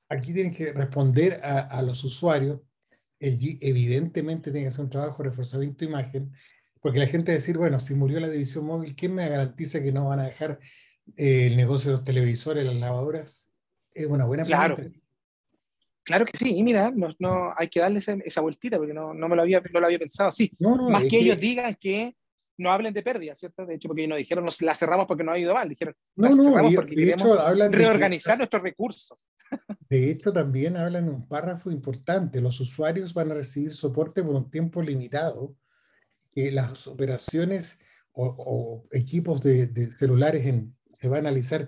aquí 0.09 0.33
tienen 0.33 0.53
que 0.53 0.71
responder 0.71 1.41
a, 1.43 1.81
los 1.81 2.03
usuarios. 2.03 2.61
El 3.19 3.57
evidentemente 3.61 4.51
tiene 4.51 4.65
que 4.65 4.67
hacer 4.69 4.85
un 4.85 4.89
trabajo 4.89 5.23
de 5.23 5.29
reforzamiento 5.29 5.79
de 5.79 5.91
imagen, 5.91 6.31
porque 6.85 6.99
la 6.99 7.07
gente 7.07 7.31
va 7.31 7.33
a 7.33 7.41
decir, 7.41 7.57
bueno, 7.57 7.79
si 7.79 7.95
murió 7.95 8.19
la 8.19 8.29
división 8.29 8.63
móvil, 8.63 8.95
¿quién 8.95 9.15
me 9.15 9.27
garantiza 9.27 9.81
que 9.81 9.91
no 9.91 10.05
van 10.05 10.19
a 10.19 10.25
dejar 10.25 10.59
eh, 11.17 11.47
el 11.47 11.57
negocio 11.57 11.89
de 11.89 11.97
los 11.97 12.05
televisores, 12.05 12.63
las 12.63 12.75
lavadoras? 12.75 13.49
Es 13.91 14.05
una 14.05 14.25
buena 14.25 14.43
pregunta. 14.43 14.75
Claro. 14.75 14.91
Claro 16.03 16.25
que 16.25 16.37
sí, 16.37 16.55
y 16.55 16.61
mira, 16.61 16.91
no, 16.95 17.07
no, 17.17 17.51
hay 17.57 17.69
que 17.69 17.79
darle 17.79 18.01
esa, 18.23 18.41
vueltita 18.41 18.77
porque 18.77 18.93
no, 18.93 19.15
no, 19.15 19.27
me 19.27 19.35
lo 19.35 19.41
había, 19.41 19.63
no 19.73 19.79
lo 19.79 19.87
había 19.87 19.97
pensado 19.97 20.29
así. 20.29 20.51
Más 20.59 21.05
que, 21.05 21.17
ellos 21.17 21.39
digan 21.39 21.75
que 21.81 22.15
no 22.59 22.69
hablen 22.69 22.93
de 22.93 23.01
pérdida, 23.01 23.35
¿cierto? 23.35 23.65
De 23.65 23.73
hecho, 23.73 23.87
porque 23.87 24.07
no 24.07 24.15
dijeron, 24.15 24.45
nos 24.45 24.61
la 24.61 24.75
cerramos 24.75 25.07
porque 25.07 25.23
no 25.23 25.31
ha 25.31 25.39
ido 25.39 25.55
mal, 25.55 25.67
dijeron, 25.67 25.95
la 26.17 26.31
cerramos 26.33 26.75
porque 26.75 26.95
queremos 26.95 27.71
reorganizar 27.71 28.37
nuestros 28.37 28.61
recursos. 28.61 29.17
De 29.89 30.11
hecho, 30.11 30.31
también 30.31 30.77
hablan 30.77 31.09
un 31.09 31.27
párrafo 31.27 31.71
importante, 31.71 32.41
los 32.41 32.59
usuarios 32.59 33.11
van 33.15 33.31
a 33.31 33.33
recibir 33.33 33.71
soporte 33.71 34.21
por 34.21 34.35
un 34.35 34.51
tiempo 34.51 34.83
limitado, 34.83 35.55
que 36.35 36.51
las 36.51 36.85
operaciones 36.85 37.79
o, 38.11 38.85
equipos 38.91 39.41
de, 39.41 39.65
de 39.67 39.89
celulares 39.89 40.45
en, 40.45 40.75
se 40.93 41.07
van 41.07 41.25
a 41.25 41.29
analizar 41.29 41.67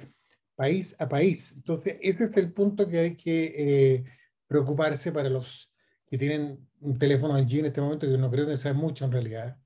país 0.55 0.95
a 0.99 1.09
país. 1.09 1.53
Entonces, 1.55 1.97
ese 2.01 2.25
es 2.25 2.37
el 2.37 2.53
punto 2.53 2.87
que 2.87 2.99
hay 2.99 3.15
que... 3.15 3.53
Eh, 3.57 4.05
preocuparse 4.47 5.11
para 5.11 5.29
los 5.29 5.71
que 6.07 6.17
tienen 6.17 6.67
un 6.79 6.97
teléfono 6.97 7.37
LG 7.37 7.59
en 7.59 7.65
este 7.65 7.81
momento, 7.81 8.07
que 8.07 8.17
no 8.17 8.31
creo 8.31 8.47
que 8.47 8.57
sea 8.57 8.73
mucho 8.73 9.05
en 9.05 9.11
realidad. 9.11 9.57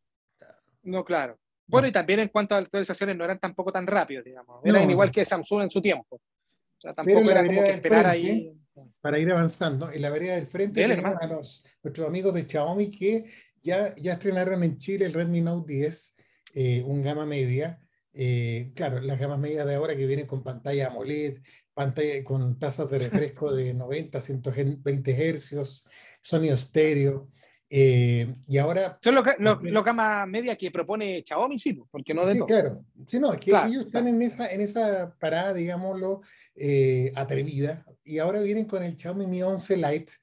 No, 0.84 1.06
claro. 1.06 1.38
Bueno, 1.68 1.88
y 1.88 1.92
también 1.92 2.20
en 2.20 2.28
cuanto 2.30 2.56
a 2.56 2.58
actualizaciones 2.58 3.16
no 3.16 3.24
eran 3.24 3.40
tampoco 3.40 3.72
tan 3.72 3.86
rápidos, 3.88 4.26
digamos. 4.26 4.62
Eran 4.66 4.90
igual 4.90 5.12
que 5.12 5.24
Samsung 5.24 5.64
en 5.64 5.72
su 5.72 5.82
tiempo. 5.82 6.16
O 6.16 6.82
sea, 6.82 6.94
tampoco 6.94 7.30
era 7.30 7.46
como 7.46 7.62
que 7.62 7.72
esperar 7.72 8.08
ahí. 8.08 8.58
Para 9.00 9.20
ir 9.20 9.32
avanzando, 9.32 9.92
en 9.92 10.02
la 10.02 10.10
vereda 10.10 10.36
del 10.36 10.48
frente 10.48 10.82
tenemos 10.82 11.06
a 11.22 11.28
los, 11.28 11.64
nuestros 11.84 12.08
amigos 12.08 12.34
de 12.34 12.46
Xiaomi 12.46 12.90
que 12.90 13.32
ya, 13.62 13.96
ya 13.96 14.14
estrenaron 14.14 14.64
en 14.64 14.78
Chile 14.78 15.06
el 15.06 15.14
Redmi 15.14 15.42
Note 15.42 15.74
10 15.74 16.16
eh, 16.54 16.84
un 16.86 17.02
gama 17.02 17.26
media. 17.26 17.80
Eh, 18.14 18.72
claro, 18.76 19.00
las 19.00 19.20
gamas 19.20 19.40
medias 19.40 19.66
de 19.66 19.76
ahora 19.76 19.96
que 19.96 20.06
vienen 20.06 20.28
con 20.28 20.44
pantalla 20.44 20.88
AMOLED, 20.88 21.40
pantalla 21.74 22.24
con 22.24 22.60
tasas 22.60 22.90
de 22.90 23.00
refresco 23.00 23.54
de 23.54 23.74
90, 23.74 24.20
120 24.20 25.30
hercios, 25.30 25.86
sonido 26.22 26.56
estéreo. 26.56 27.30
Eh, 27.70 28.36
y 28.50 28.58
ahora... 28.58 28.98
Son 29.02 29.16
los 29.16 29.24
lo, 29.40 29.84
gama 29.84 30.26
media 30.26 30.58
que 30.58 30.72
propone 30.72 31.24
Xiaomi, 31.26 31.58
sí, 31.58 31.82
porque 31.90 32.14
no 32.14 32.26
de 32.26 32.34
sí, 32.34 32.42
claro. 32.46 32.84
Sí, 33.08 33.18
no, 33.18 33.32
es 33.32 33.40
que 33.40 33.52
ellos 33.52 33.86
están 33.86 34.10
en 34.10 34.22
esa, 34.22 34.52
en 34.52 34.60
esa 34.60 35.16
parada, 35.18 35.54
digámoslo, 35.54 36.22
atrevida, 37.16 37.86
y 38.04 38.20
ahora 38.20 38.42
vienen 38.42 38.66
con 38.66 38.84
el 38.84 38.98
Xiaomi 38.98 39.26
Mi 39.26 39.42
11 39.42 39.78
Lite, 39.78 40.14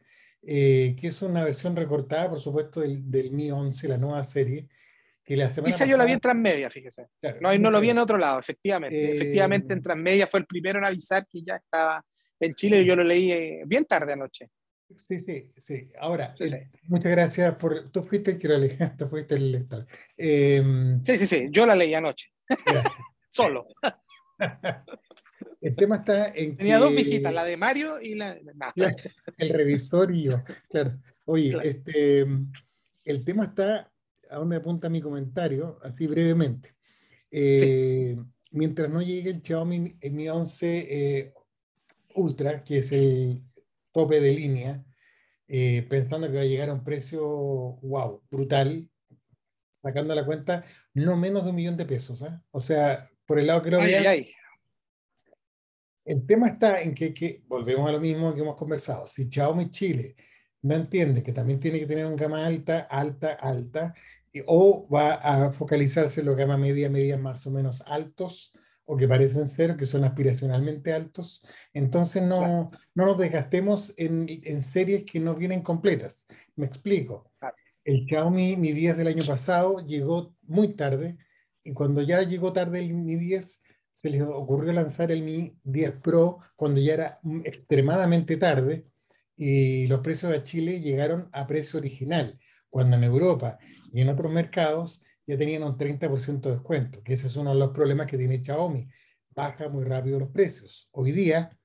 que 0.41 0.97
es 1.03 1.23
una 1.23 1.45
versión 1.45 1.77
recortada, 1.77 2.31
por 2.31 2.41
supuesto, 2.41 2.81
del, 2.81 3.11
del 3.11 3.33
Mi 3.33 3.51
11, 3.51 3.89
la 3.89 3.99
nueva 3.99 4.23
serie, 4.23 4.69
esa 5.29 5.85
yo 5.85 5.97
la 5.97 6.05
vi 6.05 6.13
en 6.13 6.21
Transmedia, 6.21 6.71
fíjese. 6.71 7.09
no, 7.41 7.59
no 7.59 7.71
lo 7.71 7.81
vi 7.81 7.91
en 7.91 7.99
otro 7.99 8.17
lado, 8.17 8.41
efectivamente. 8.41 9.13
efectivamente, 9.13 9.73
en 9.75 9.81
eh, 9.81 9.83
Transmedia 9.83 10.27
fue 10.27 10.41
el 10.41 10.47
primero 10.47 10.79
en 10.79 10.87
avisar 10.87 11.27
que 11.27 11.43
ya 11.43 11.57
estaba 11.57 12.03
en 12.41 12.55
Chile 12.55 12.81
y 12.81 12.87
yo 12.87 12.97
lo 12.97 13.05
leí 13.05 13.31
eh, 13.33 13.63
bien 13.67 13.85
tarde 13.85 14.15
anoche. 14.15 14.49
Sí, 14.97 15.19
sí, 15.19 15.53
sí. 15.59 15.91
Ahora, 16.01 16.35
eh, 16.41 16.71
muchas 16.85 17.13
gracias 17.13 17.55
por. 17.57 17.91
Tú 17.91 18.03
fuiste 18.03 18.31
el 18.31 18.39
que 18.39 18.49
lo 18.49 18.57
leí, 18.57 18.77
tú 18.99 19.07
fuiste 19.09 19.35
el 19.35 19.53
lector. 19.53 19.87
Em, 20.17 21.05
sí, 21.05 21.19
sí, 21.19 21.27
sí, 21.27 21.49
yo 21.51 21.67
la 21.67 21.77
leí 21.77 21.93
anoche. 21.93 22.31
Solo. 23.31 23.67
El 25.61 25.75
tema 25.75 25.97
está 25.97 26.29
en 26.29 26.57
Tenía 26.57 26.79
dos 26.79 26.95
visitas, 26.95 27.33
la 27.33 27.45
de 27.45 27.57
Mario 27.57 28.01
y 28.01 28.15
la. 28.15 28.39
el 29.37 29.49
revisor 29.49 30.15
y 30.15 30.25
yo. 30.25 30.43
Claro. 30.69 31.01
Oye, 31.25 31.57
este, 31.63 32.27
el 33.05 33.25
tema 33.25 33.45
está 33.45 33.91
a 34.31 34.37
dónde 34.37 34.57
apunta 34.57 34.89
mi 34.89 35.01
comentario, 35.01 35.79
así 35.83 36.07
brevemente. 36.07 36.75
Eh, 37.31 38.17
mientras 38.51 38.89
no 38.89 39.03
llegue 39.03 39.31
el 39.31 39.43
Xiaomi 39.43 39.99
Mi 40.11 40.29
11 40.29 40.87
eh, 40.89 41.35
Ultra, 42.15 42.63
que 42.63 42.79
es 42.79 42.93
el 42.93 43.43
tope 43.93 44.21
de 44.21 44.33
línea, 44.33 44.85
eh, 45.47 45.87
pensando 45.89 46.29
que 46.29 46.37
va 46.37 46.43
a 46.43 46.47
llegar 46.47 46.69
a 46.71 46.75
un 46.75 46.85
precio, 46.85 47.23
wow, 47.23 48.23
brutal, 48.31 48.89
sacando 49.83 50.15
la 50.15 50.25
cuenta, 50.25 50.65
no 50.95 51.17
menos 51.17 51.45
de 51.45 51.51
un 51.51 51.57
millón 51.57 51.77
de 51.77 51.85
pesos. 51.85 52.25
O 52.51 52.61
sea, 52.61 53.11
por 53.27 53.39
el 53.39 53.47
lado 53.47 53.63
que 53.63 53.71
lo 53.71 53.79
El 56.09 56.25
tema 56.25 56.49
está 56.49 56.81
en 56.81 56.95
que, 56.95 57.13
que, 57.13 57.43
volvemos 57.47 57.87
a 57.87 57.93
lo 57.93 58.01
mismo 58.01 58.35
que 58.35 58.41
hemos 58.41 58.57
conversado. 58.57 59.07
Si 59.07 59.29
Xiaomi 59.31 59.69
Chile 59.69 60.17
no 60.63 60.75
entiende 60.75 61.23
que 61.23 61.35
también 61.35 61.61
tiene 61.61 61.79
que 61.81 61.87
tener 61.87 62.07
un 62.07 62.17
gama 62.17 62.47
alta, 62.47 62.81
alta, 62.91 63.35
alta, 63.35 63.95
o 64.47 64.89
va 64.89 65.17
a 65.17 65.53
focalizarse 65.53 66.21
en 66.21 66.27
los 66.27 66.37
gama 66.37 66.57
media, 66.57 66.89
media 66.89 67.19
más 67.19 67.47
o 67.47 67.51
menos 67.51 67.83
altos, 67.87 68.55
o 68.87 68.97
que 68.97 69.07
parecen 69.07 69.47
ser, 69.49 69.77
que 69.77 69.85
son 69.85 70.03
aspiracionalmente 70.03 70.95
altos. 70.95 71.45
Entonces 71.75 72.23
no, 72.23 72.69
no 72.95 73.05
nos 73.05 73.19
desgastemos 73.19 73.93
en, 73.99 74.27
en, 74.45 74.63
series 74.63 75.05
que 75.05 75.21
no 75.21 75.35
vienen 75.35 75.61
completas. 75.61 76.27
Me 76.57 76.65
explico. 76.65 77.31
El 77.85 78.07
Xiaomi 78.07 78.57
Mi 78.57 78.73
10 78.73 78.97
del 78.97 79.09
año 79.09 79.27
pasado 79.27 79.87
llegó 79.87 80.35
muy 80.41 80.69
tarde, 80.69 81.19
y 81.63 81.75
cuando 81.75 82.01
ya 82.01 82.23
llegó 82.23 82.55
tarde 82.55 82.79
el 82.79 82.95
Mi 82.95 83.17
10, 83.17 83.61
se 83.99 84.11
les 84.11 84.23
ocurrió 84.23 84.73
lanzar 84.73 85.11
el 85.11 85.25
Mi 85.25 85.59
10 85.65 85.95
Pro 86.01 86.39
cuando 86.55 86.81
ya 86.81 86.95
era 86.95 87.21
extremadamente 87.43 88.37
tarde, 88.37 88.85
y 89.37 89.89
los 89.89 90.03
precios 90.03 90.31
de 90.31 90.41
Chile 90.45 90.81
llegaron 90.81 91.29
a 91.33 91.49
precio 91.49 91.81
original, 91.81 92.39
cuando 92.71 92.97
en 92.97 93.03
Europa 93.03 93.59
y 93.93 94.01
en 94.01 94.09
otros 94.09 94.33
mercados 94.33 95.03
ya 95.27 95.37
tenían 95.37 95.65
un 95.65 95.77
30% 95.77 96.43
de 96.43 96.53
descuento, 96.53 97.03
que 97.03 97.15
ese 97.15 97.27
es 97.27 97.35
uno 97.35 97.53
de 97.53 97.59
los 97.59 97.71
problemas 97.71 98.07
que 98.07 98.17
tiene 98.17 98.41
Xiaomi. 98.41 98.89
Baja 99.31 99.69
muy 99.69 99.83
rápido 99.83 100.21
los 100.21 100.31
precios. 100.31 100.89
Hoy 100.93 101.11
día, 101.11 101.59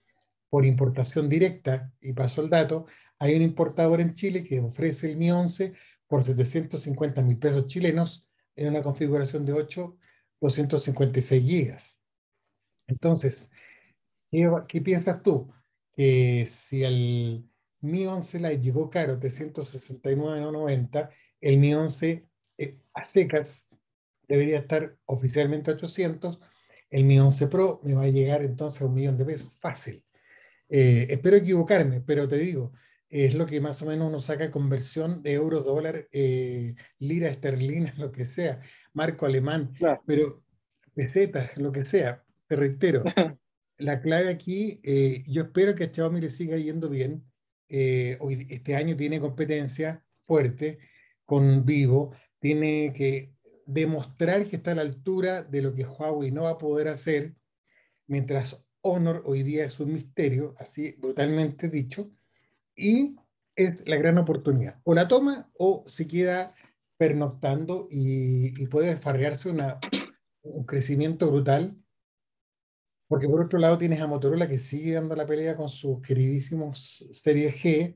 por 0.49 0.65
importación 0.65 1.29
directa, 1.29 1.93
y 2.01 2.13
paso 2.13 2.41
el 2.41 2.49
dato, 2.49 2.87
hay 3.19 3.35
un 3.35 3.43
importador 3.43 4.01
en 4.01 4.15
Chile 4.15 4.43
que 4.43 4.59
ofrece 4.59 5.11
el 5.11 5.17
Mi 5.17 5.29
11 5.29 5.73
por 6.07 6.23
750 6.23 7.21
mil 7.21 7.37
pesos 7.37 7.67
chilenos 7.67 8.25
en 8.55 8.69
una 8.69 8.81
configuración 8.81 9.45
de 9.45 9.53
8, 9.53 9.97
256 10.41 11.43
gigas. 11.45 11.99
Entonces, 12.87 13.51
¿qué, 14.31 14.49
qué 14.67 14.81
piensas 14.81 15.21
tú? 15.23 15.51
Que 15.95 16.45
si 16.49 16.83
el 16.83 17.49
Mi 17.81 18.05
11 18.05 18.39
Lite 18.39 18.59
llegó 18.59 18.89
caro, 18.89 19.19
369,90, 19.19 21.09
el 21.41 21.57
Mi 21.57 21.73
11 21.73 22.27
eh, 22.57 22.79
a 22.93 23.03
secas 23.03 23.67
debería 24.27 24.59
estar 24.59 24.97
oficialmente 25.05 25.71
a 25.71 25.75
800. 25.75 26.39
El 26.89 27.05
Mi 27.05 27.19
11 27.19 27.47
Pro 27.47 27.81
me 27.83 27.93
va 27.95 28.03
a 28.03 28.09
llegar 28.09 28.43
entonces 28.43 28.81
a 28.81 28.85
un 28.85 28.93
millón 28.93 29.17
de 29.17 29.25
pesos, 29.25 29.57
fácil. 29.59 30.03
Eh, 30.69 31.07
espero 31.09 31.35
equivocarme, 31.35 32.01
pero 32.01 32.27
te 32.27 32.37
digo, 32.37 32.71
es 33.09 33.35
lo 33.35 33.45
que 33.45 33.61
más 33.61 33.79
o 33.83 33.85
menos 33.85 34.07
uno 34.07 34.21
saca 34.21 34.49
conversión 34.49 35.21
de 35.21 35.33
euro, 35.33 35.61
dólar, 35.61 36.07
eh, 36.11 36.75
lira, 36.97 37.29
esterlina, 37.29 37.93
lo 37.97 38.11
que 38.11 38.25
sea, 38.25 38.59
marco 38.93 39.25
alemán, 39.25 39.73
pero 40.05 40.43
pesetas, 40.95 41.55
lo 41.57 41.71
que 41.71 41.85
sea. 41.85 42.22
Te 42.53 42.57
reitero, 42.57 43.03
la 43.79 43.99
clave 43.99 44.29
aquí, 44.29 44.79
yo 45.25 45.41
espero 45.41 45.73
que 45.73 45.85
a 45.85 45.91
Xiaomi 45.91 46.21
le 46.21 46.29
siga 46.29 46.55
yendo 46.55 46.87
bien. 46.87 47.23
hoy, 48.19 48.45
este 48.47 48.75
año 48.75 48.95
tiene 48.95 49.19
competencia 49.19 50.05
fuerte 50.27 50.77
con 51.25 51.65
Vivo, 51.65 52.15
tiene 52.37 52.93
que 52.95 53.33
demostrar 53.65 54.45
que 54.45 54.57
está 54.57 54.73
a 54.73 54.75
la 54.75 54.83
altura 54.83 55.41
de 55.41 55.63
lo 55.63 55.73
que 55.73 55.83
Huawei 55.83 56.29
no 56.29 56.43
va 56.43 56.51
a 56.51 56.57
poder 56.59 56.89
hacer, 56.89 57.33
mientras 58.05 58.63
Honor 58.81 59.23
hoy 59.25 59.41
día 59.41 59.65
es 59.65 59.79
un 59.79 59.91
misterio, 59.91 60.53
así 60.59 60.91
brutalmente 60.99 61.69
dicho, 61.69 62.11
y 62.75 63.15
es 63.55 63.87
la 63.87 63.95
gran 63.95 64.19
oportunidad. 64.19 64.79
O 64.83 64.93
la 64.93 65.07
toma 65.07 65.49
o 65.57 65.85
se 65.87 66.05
queda 66.05 66.53
pernoctando 66.97 67.87
y, 67.89 68.67
puede 68.67 68.89
desfarrearse 68.89 69.49
una, 69.49 69.79
un 70.43 70.65
crecimiento 70.67 71.31
brutal, 71.31 71.82
porque 73.13 73.29
por 73.29 73.41
otro 73.41 73.59
lado 73.59 73.77
tienes 73.77 74.01
a 74.01 74.07
Motorola 74.07 74.47
que 74.49 74.57
sigue 74.57 74.93
dando 74.93 75.15
la 75.15 75.27
pelea 75.27 75.55
con 75.55 75.69
sus 75.69 76.01
queridísimos 76.01 77.05
Serie 77.11 77.53
G, 77.53 77.95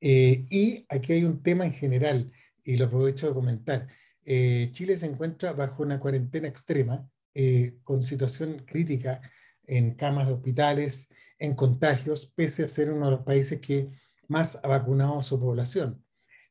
eh, 0.00 0.46
y 0.48 0.86
aquí 0.88 1.12
hay 1.12 1.24
un 1.24 1.42
tema 1.42 1.66
en 1.66 1.72
general 1.74 2.32
y 2.64 2.78
lo 2.78 2.86
aprovecho 2.86 3.28
de 3.28 3.34
comentar. 3.34 3.88
Eh, 4.24 4.70
Chile 4.72 4.96
se 4.96 5.04
encuentra 5.04 5.52
bajo 5.52 5.82
una 5.82 6.00
cuarentena 6.00 6.48
extrema, 6.48 7.06
eh, 7.34 7.76
con 7.84 8.02
situación 8.02 8.64
crítica 8.66 9.20
en 9.66 9.94
camas 9.96 10.28
de 10.28 10.32
hospitales, 10.32 11.10
en 11.38 11.54
contagios, 11.54 12.32
pese 12.34 12.64
a 12.64 12.68
ser 12.68 12.90
uno 12.90 13.04
de 13.04 13.16
los 13.16 13.24
países 13.26 13.60
que 13.60 13.90
más 14.28 14.58
ha 14.64 14.68
vacunado 14.68 15.18
a 15.18 15.22
su 15.22 15.38
población. 15.38 16.02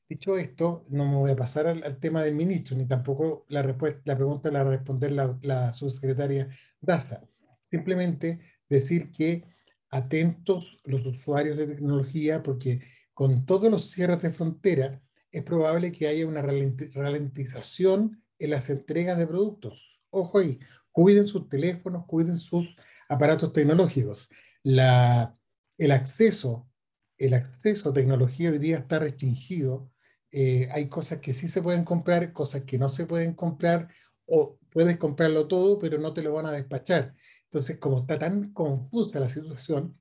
Dicho 0.08 0.38
esto, 0.38 0.86
no 0.90 1.04
me 1.08 1.16
voy 1.16 1.32
a 1.32 1.36
pasar 1.36 1.66
al, 1.66 1.98
tema 2.00 2.22
del 2.22 2.36
ministro, 2.36 2.78
ni 2.78 2.86
tampoco 2.86 3.44
la, 3.50 3.64
la 3.64 4.16
pregunta 4.16 4.52
la 4.52 4.62
va 4.62 4.70
a 4.70 4.78
responder 4.78 5.14
la, 5.14 5.36
la 5.42 5.74
subsecretaria 5.74 6.48
Daza. 6.80 7.24
Simplemente 7.70 8.40
decir 8.70 9.12
que 9.12 9.46
atentos 9.90 10.80
los 10.84 11.06
usuarios 11.06 11.58
de 11.58 11.68
tecnología, 11.68 12.44
porque 12.44 12.82
con 13.14 13.46
todos 13.46 13.70
los 13.70 13.92
cierres 13.92 14.22
de 14.22 14.32
frontera, 14.32 15.02
es 15.32 15.44
probable 15.44 15.92
que 15.92 16.08
haya 16.08 16.26
una 16.26 16.42
ralentización 16.42 18.24
en 18.40 18.50
las 18.50 18.70
entregas 18.70 19.18
de 19.18 19.28
productos. 19.28 20.00
Ojo 20.10 20.40
ahí, 20.40 20.60
cuiden 20.92 21.28
sus 21.28 21.50
teléfonos, 21.50 22.06
cuiden 22.06 22.40
sus 22.40 22.68
aparatos 23.10 23.54
tecnológicos. 23.54 24.30
La, 24.64 25.36
el, 25.78 25.92
acceso, 25.92 26.70
el 27.18 27.34
acceso 27.34 27.90
a 27.90 27.94
tecnología 27.94 28.52
hoy 28.52 28.60
día 28.60 28.78
está 28.78 29.00
restringido. 29.00 29.92
Eh, 30.32 30.70
hay 30.72 30.88
cosas 30.88 31.20
que 31.20 31.34
sí 31.34 31.50
se 31.50 31.62
pueden 31.62 31.84
comprar, 31.84 32.34
cosas 32.34 32.64
que 32.64 32.78
no 32.78 32.90
se 32.90 33.06
pueden 33.06 33.34
comprar, 33.34 33.90
o 34.26 34.60
puedes 34.70 34.98
comprarlo 34.98 35.48
todo, 35.48 35.80
pero 35.80 35.98
no 35.98 36.14
te 36.14 36.22
lo 36.22 36.34
van 36.34 36.46
a 36.46 36.52
despachar. 36.52 37.14
Entonces, 37.50 37.78
como 37.78 38.00
está 38.00 38.20
tan 38.20 38.52
confusa 38.54 39.20
la 39.20 39.30
situación, 39.30 40.00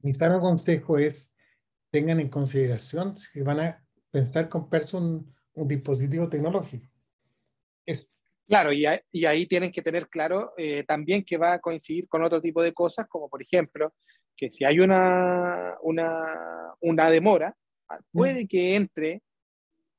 mi 0.00 0.12
sano 0.12 0.40
consejo 0.40 0.98
es 0.98 1.34
tengan 1.90 2.20
en 2.20 2.28
consideración 2.28 3.16
si 3.16 3.40
van 3.40 3.60
a 3.60 3.86
pensar 4.10 4.48
comprarse 4.48 4.96
un, 4.96 5.34
un 5.54 5.68
dispositivo 5.68 6.28
tecnológico. 6.28 6.86
Claro, 8.46 8.72
y, 8.72 8.84
y, 9.10 9.24
ahí 9.24 9.46
tienen 9.46 9.72
que 9.72 9.80
tener 9.80 10.08
claro 10.08 10.52
eh, 10.58 10.84
también 10.86 11.24
que 11.24 11.38
va 11.38 11.54
a 11.54 11.60
coincidir 11.60 12.06
con 12.08 12.22
otro 12.22 12.42
tipo 12.42 12.60
de 12.60 12.74
cosas, 12.74 13.06
como 13.08 13.28
por 13.28 13.40
ejemplo, 13.40 13.94
que 14.36 14.52
si 14.52 14.66
hay 14.66 14.80
una, 14.80 15.76
una, 15.80 16.74
una 16.80 17.10
demora, 17.10 17.56
ah, 17.88 17.98
mm. 18.12 18.18
puede 18.18 18.46
que 18.46 18.76
entre 18.76 19.22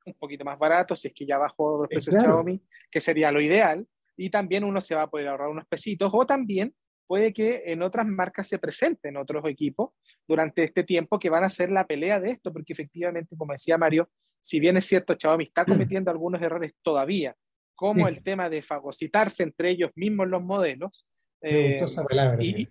un 0.06 0.14
poquito 0.14 0.46
más 0.46 0.60
barato, 0.60 0.96
si 0.96 1.08
es 1.08 1.14
que 1.16 1.25
ya 1.25 1.40
bajó 1.40 1.80
los 1.80 1.88
precios 1.88 2.14
de 2.14 2.20
Xiaomi, 2.20 2.62
que 2.92 3.02
sería 3.02 3.32
lo 3.32 3.42
ideal, 3.42 3.88
y 4.17 4.29
también 4.29 4.63
uno 4.63 4.81
se 4.81 4.95
va 4.95 5.03
a 5.03 5.10
poder 5.10 5.27
ahorrar 5.27 5.50
unos 5.50 5.65
pesitos, 5.67 6.10
o 6.13 6.25
también 6.25 6.74
puede 7.07 7.34
que 7.34 7.63
en 7.65 7.81
otras 7.81 8.05
marcas 8.07 8.48
se 8.48 8.60
presenten 8.60 9.17
otros 9.17 9.45
equipos 9.48 9.91
durante 10.27 10.63
este 10.63 10.84
tiempo 10.84 11.19
que 11.19 11.29
van 11.29 11.43
a 11.43 11.48
hacer 11.48 11.72
la 11.72 11.86
pelea 11.86 12.19
de 12.19 12.31
esto, 12.31 12.51
porque 12.51 12.74
efectivamente, 12.74 13.36
como 13.38 13.53
decía 13.53 13.77
Mario, 13.77 14.10
si 14.41 14.60
bien 14.60 14.77
es 14.77 14.86
cierto, 14.86 15.15
Xiaomi 15.19 15.45
está 15.45 15.63
mm. 15.63 15.67
cometiendo 15.67 16.12
algunos 16.12 16.41
errores 16.41 16.74
todavía 16.81 17.36
como 17.75 18.07
el 18.07 18.24
tema 18.24 18.50
de 18.50 18.62
fagocitarse 18.62 19.43
entre 19.43 19.69
ellos 19.69 19.91
mismos 19.95 20.27
los 20.29 20.41
modelos. 20.41 21.05
Eh, 21.41 21.84
palabra, 22.07 22.38
y, 22.41 22.67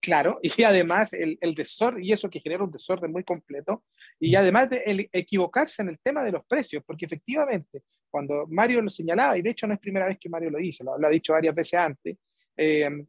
claro, 0.00 0.38
y 0.42 0.62
además 0.62 1.12
el, 1.12 1.38
el, 1.40 1.54
desorden, 1.54 2.02
y 2.02 2.12
eso 2.12 2.30
que 2.30 2.40
genera 2.40 2.64
un 2.64 2.70
desorden 2.70 3.12
muy 3.12 3.24
completo, 3.24 3.84
y 4.18 4.32
mm. 4.32 4.36
además 4.36 4.70
de 4.70 4.82
el 4.86 5.08
equivocarse 5.12 5.82
en 5.82 5.88
el 5.88 5.98
tema 5.98 6.22
de 6.22 6.32
los 6.32 6.44
precios, 6.46 6.82
porque 6.86 7.06
efectivamente, 7.06 7.82
cuando 8.10 8.46
Mario 8.48 8.82
lo 8.82 8.90
señalaba, 8.90 9.36
y 9.36 9.42
de 9.42 9.50
hecho 9.50 9.66
no 9.66 9.74
es 9.74 9.80
primera 9.80 10.06
vez 10.06 10.18
que 10.18 10.28
Mario 10.28 10.50
lo 10.50 10.58
dice, 10.58 10.84
lo, 10.84 11.06
ha 11.06 11.10
dicho 11.10 11.32
varias 11.32 11.54
veces 11.54 11.74
antes, 11.74 12.16
eh, 12.56 13.04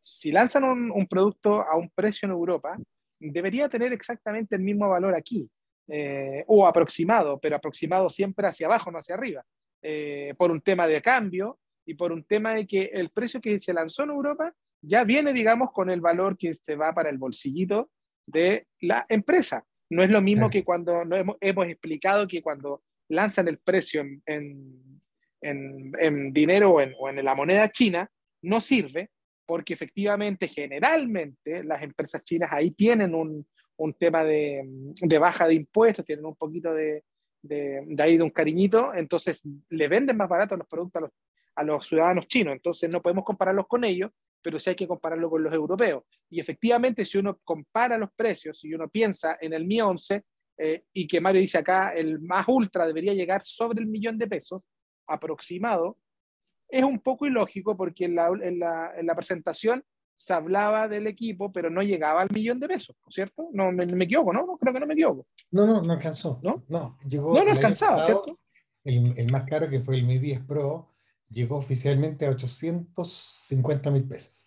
si 0.00 0.30
lanzan 0.30 0.64
un, 0.64 0.90
un, 0.92 1.06
producto 1.08 1.62
a 1.62 1.76
un 1.76 1.90
precio 1.90 2.26
en 2.26 2.32
Europa, 2.32 2.78
debería 3.18 3.68
tener 3.68 3.92
exactamente 3.92 4.54
el 4.54 4.62
mismo 4.62 4.88
valor 4.88 5.16
aquí, 5.16 5.50
eh, 5.88 6.42
o 6.48 6.66
aproximado, 6.66 7.38
pero 7.38 7.54
aproximado 7.54 8.08
siempre 8.08 8.48
hacia 8.48 8.66
abajo, 8.66 8.90
no 8.90 8.98
hacia 8.98 9.14
arriba. 9.14 9.44
Eh, 9.80 10.34
por 10.36 10.50
un 10.50 10.60
tema 10.60 10.88
de 10.88 11.00
cambio 11.00 11.60
y 11.84 11.94
por 11.94 12.10
un 12.10 12.24
tema 12.24 12.54
de 12.54 12.66
que 12.66 12.90
el 12.92 13.10
precio 13.10 13.40
que 13.40 13.60
se 13.60 13.72
lanzó 13.72 14.02
en 14.02 14.10
Europa 14.10 14.52
ya 14.86 15.04
viene, 15.04 15.32
digamos, 15.32 15.72
con 15.72 15.90
el 15.90 16.00
valor 16.00 16.36
que 16.36 16.54
se 16.54 16.76
va 16.76 16.94
para 16.94 17.10
el 17.10 17.18
bolsillito 17.18 17.90
de 18.26 18.66
la 18.80 19.06
empresa. 19.08 19.64
No 19.90 20.02
es 20.02 20.10
lo 20.10 20.20
mismo 20.20 20.50
que 20.50 20.64
cuando 20.64 21.04
no 21.04 21.16
hemos, 21.16 21.36
hemos, 21.40 21.66
explicado 21.66 22.26
que 22.26 22.42
cuando 22.42 22.82
lanzan 23.08 23.48
el 23.48 23.58
precio 23.58 24.00
en, 24.00 24.22
en, 25.40 25.92
en, 25.98 26.32
dinero 26.32 26.66
o 26.68 26.80
en, 26.80 26.94
o 26.98 27.08
en 27.08 27.24
la 27.24 27.34
moneda 27.34 27.68
china, 27.68 28.10
no 28.42 28.60
sirve 28.60 29.10
porque 29.46 29.74
efectivamente, 29.74 30.48
generalmente, 30.48 31.62
las 31.62 31.82
empresas 31.82 32.22
chinas 32.24 32.50
ahí 32.52 32.72
tienen 32.72 33.14
un, 33.14 33.46
un 33.76 33.94
tema 33.94 34.24
de, 34.24 34.62
de, 35.00 35.18
baja 35.18 35.46
de 35.46 35.54
impuestos, 35.54 36.04
tienen 36.04 36.26
un 36.26 36.34
poquito 36.34 36.74
de, 36.74 37.04
de, 37.42 37.96
ahí 37.98 38.16
de 38.16 38.22
un 38.22 38.30
cariñito, 38.30 38.92
entonces 38.94 39.42
le 39.70 39.88
venden 39.88 40.16
más 40.16 40.28
barato 40.28 40.56
los 40.56 40.66
productos 40.66 41.10
a 41.54 41.62
los, 41.64 41.86
ciudadanos 41.86 42.26
chinos, 42.26 42.54
entonces 42.54 42.90
no 42.90 43.00
podemos 43.00 43.24
compararlos 43.24 43.66
con 43.66 43.84
ellos, 43.84 44.10
pero 44.46 44.60
sí 44.60 44.70
hay 44.70 44.76
que 44.76 44.86
compararlo 44.86 45.28
con 45.28 45.42
los 45.42 45.52
europeos. 45.52 46.04
Y 46.30 46.38
efectivamente, 46.38 47.04
si 47.04 47.18
uno 47.18 47.40
compara 47.42 47.98
los 47.98 48.10
precios, 48.14 48.60
si 48.60 48.72
uno 48.72 48.88
piensa 48.88 49.38
en 49.40 49.52
el 49.52 49.66
Mi 49.66 49.80
11, 49.80 50.22
eh, 50.58 50.84
y 50.92 51.04
que 51.04 51.20
Mario 51.20 51.40
dice 51.40 51.58
acá, 51.58 51.90
el 51.90 52.20
más 52.20 52.46
ultra 52.46 52.86
debería 52.86 53.12
llegar 53.12 53.42
sobre 53.42 53.80
el 53.80 53.88
millón 53.88 54.16
de 54.16 54.28
pesos 54.28 54.62
aproximado, 55.08 55.98
es 56.68 56.84
un 56.84 57.00
poco 57.00 57.26
ilógico 57.26 57.76
porque 57.76 58.04
en 58.04 58.14
la, 58.14 58.28
en 58.40 58.60
la, 58.60 58.92
en 58.96 59.04
la 59.04 59.16
presentación 59.16 59.82
se 60.14 60.32
hablaba 60.32 60.86
del 60.86 61.08
equipo, 61.08 61.50
pero 61.50 61.68
no 61.68 61.82
llegaba 61.82 62.22
al 62.22 62.28
millón 62.32 62.60
de 62.60 62.68
pesos, 62.68 62.94
¿cierto? 63.08 63.48
No 63.52 63.72
me, 63.72 63.84
me 63.96 64.04
equivoco, 64.04 64.32
¿no? 64.32 64.46
¿no? 64.46 64.56
Creo 64.58 64.72
que 64.72 64.78
no 64.78 64.86
me 64.86 64.94
equivoco. 64.94 65.26
No, 65.50 65.66
no, 65.66 65.82
no 65.82 65.92
alcanzó. 65.92 66.38
¿No? 66.44 66.62
No, 66.68 66.96
llegó 67.08 67.34
no, 67.34 67.44
no 67.44 67.50
alcanzaba, 67.50 68.00
¿cierto? 68.00 68.38
El, 68.84 69.12
el, 69.18 69.26
más 69.32 69.42
caro, 69.42 69.68
que 69.68 69.80
fue 69.80 69.96
el 69.96 70.04
Mi 70.04 70.18
10 70.18 70.44
Pro, 70.44 70.94
llegó 71.28 71.56
oficialmente 71.56 72.26
a 72.26 72.30
850 72.30 73.90
mil 73.90 74.04
pesos. 74.04 74.46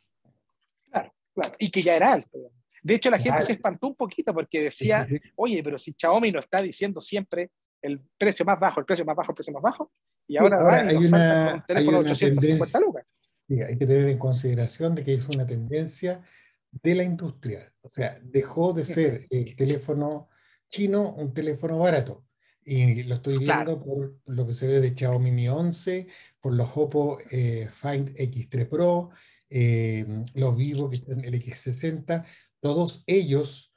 Claro, 0.90 1.14
claro. 1.34 1.52
Y 1.60 1.70
que 1.70 1.82
ya 1.82 1.96
era 1.96 2.14
alto. 2.14 2.38
De 2.82 2.96
hecho, 2.96 3.10
la 3.10 3.20
gente 3.20 3.42
se 3.42 3.54
espantó 3.54 3.88
un 3.88 3.96
poquito 3.96 4.34
porque 4.34 4.64
decía, 4.64 5.08
oye, 5.36 5.62
pero 5.62 5.78
si 5.78 5.94
Xiaomi 5.94 6.32
no 6.32 6.40
está 6.40 6.62
diciendo 6.62 7.02
siempre 7.02 7.52
el 7.82 8.02
precio 8.18 8.46
más 8.46 8.60
bajo, 8.60 8.80
el 8.80 8.86
precio 8.86 9.06
más 9.06 9.16
bajo, 9.16 9.32
el 9.32 9.36
precio 9.36 9.54
más 9.54 9.64
bajo, 9.64 9.92
y 10.28 10.38
ahora, 10.38 10.62
va 10.62 10.92
y 10.92 10.96
nos 10.96 11.08
una, 11.08 11.56
un 11.56 11.66
teléfono 11.66 12.04
de 12.04 12.12
850 12.12 12.80
lucas 12.80 13.06
hay 13.50 13.78
que 13.78 13.88
tener 13.88 14.10
en 14.10 14.18
consideración 14.18 14.96
de 14.96 15.04
que 15.04 15.16
es 15.16 15.28
una 15.28 15.46
tendencia 15.46 16.24
de 16.72 16.96
la 16.96 17.04
industria. 17.04 17.74
O 17.82 17.90
sea, 17.90 18.20
dejó 18.22 18.74
de 18.74 18.86
ser 18.86 19.26
el 19.30 19.56
teléfono 19.56 20.30
chino 20.68 21.14
un 21.14 21.34
teléfono 21.34 21.80
barato. 21.80 22.26
Y 22.64 23.04
lo 23.04 23.16
estoy 23.16 23.40
viendo 23.40 23.84
por 23.84 24.20
lo 24.28 24.46
que 24.46 24.54
se 24.54 24.68
ve 24.68 24.80
de 24.80 24.96
Xiaomi 24.96 25.32
Mi 25.32 25.48
11, 25.50 26.08
por 26.42 26.54
los 26.54 26.70
Oppo 26.76 27.20
eh, 27.32 27.70
Find 27.82 28.16
X3 28.16 28.68
Pro, 28.68 29.10
eh, 29.50 30.06
los 30.34 30.56
Vivo 30.56 30.90
que 30.90 30.98
están 30.98 31.24
el 31.24 31.34
X60, 31.34 32.26
todos 32.60 33.04
ellos 33.08 33.74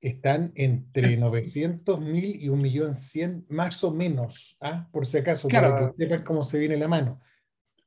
están 0.00 0.52
entre 0.54 1.16
900 1.16 2.00
mil 2.00 2.24
y 2.24 2.48
1.100.000 2.48 3.46
más 3.48 3.82
o 3.82 3.90
menos, 3.92 4.56
¿ah? 4.60 4.88
por 4.92 5.06
si 5.06 5.18
acaso, 5.18 5.48
para 5.48 5.92
que 5.96 6.04
sepan 6.04 6.22
cómo 6.24 6.44
se 6.44 6.58
viene 6.58 6.76
la 6.76 6.88
mano. 6.88 7.14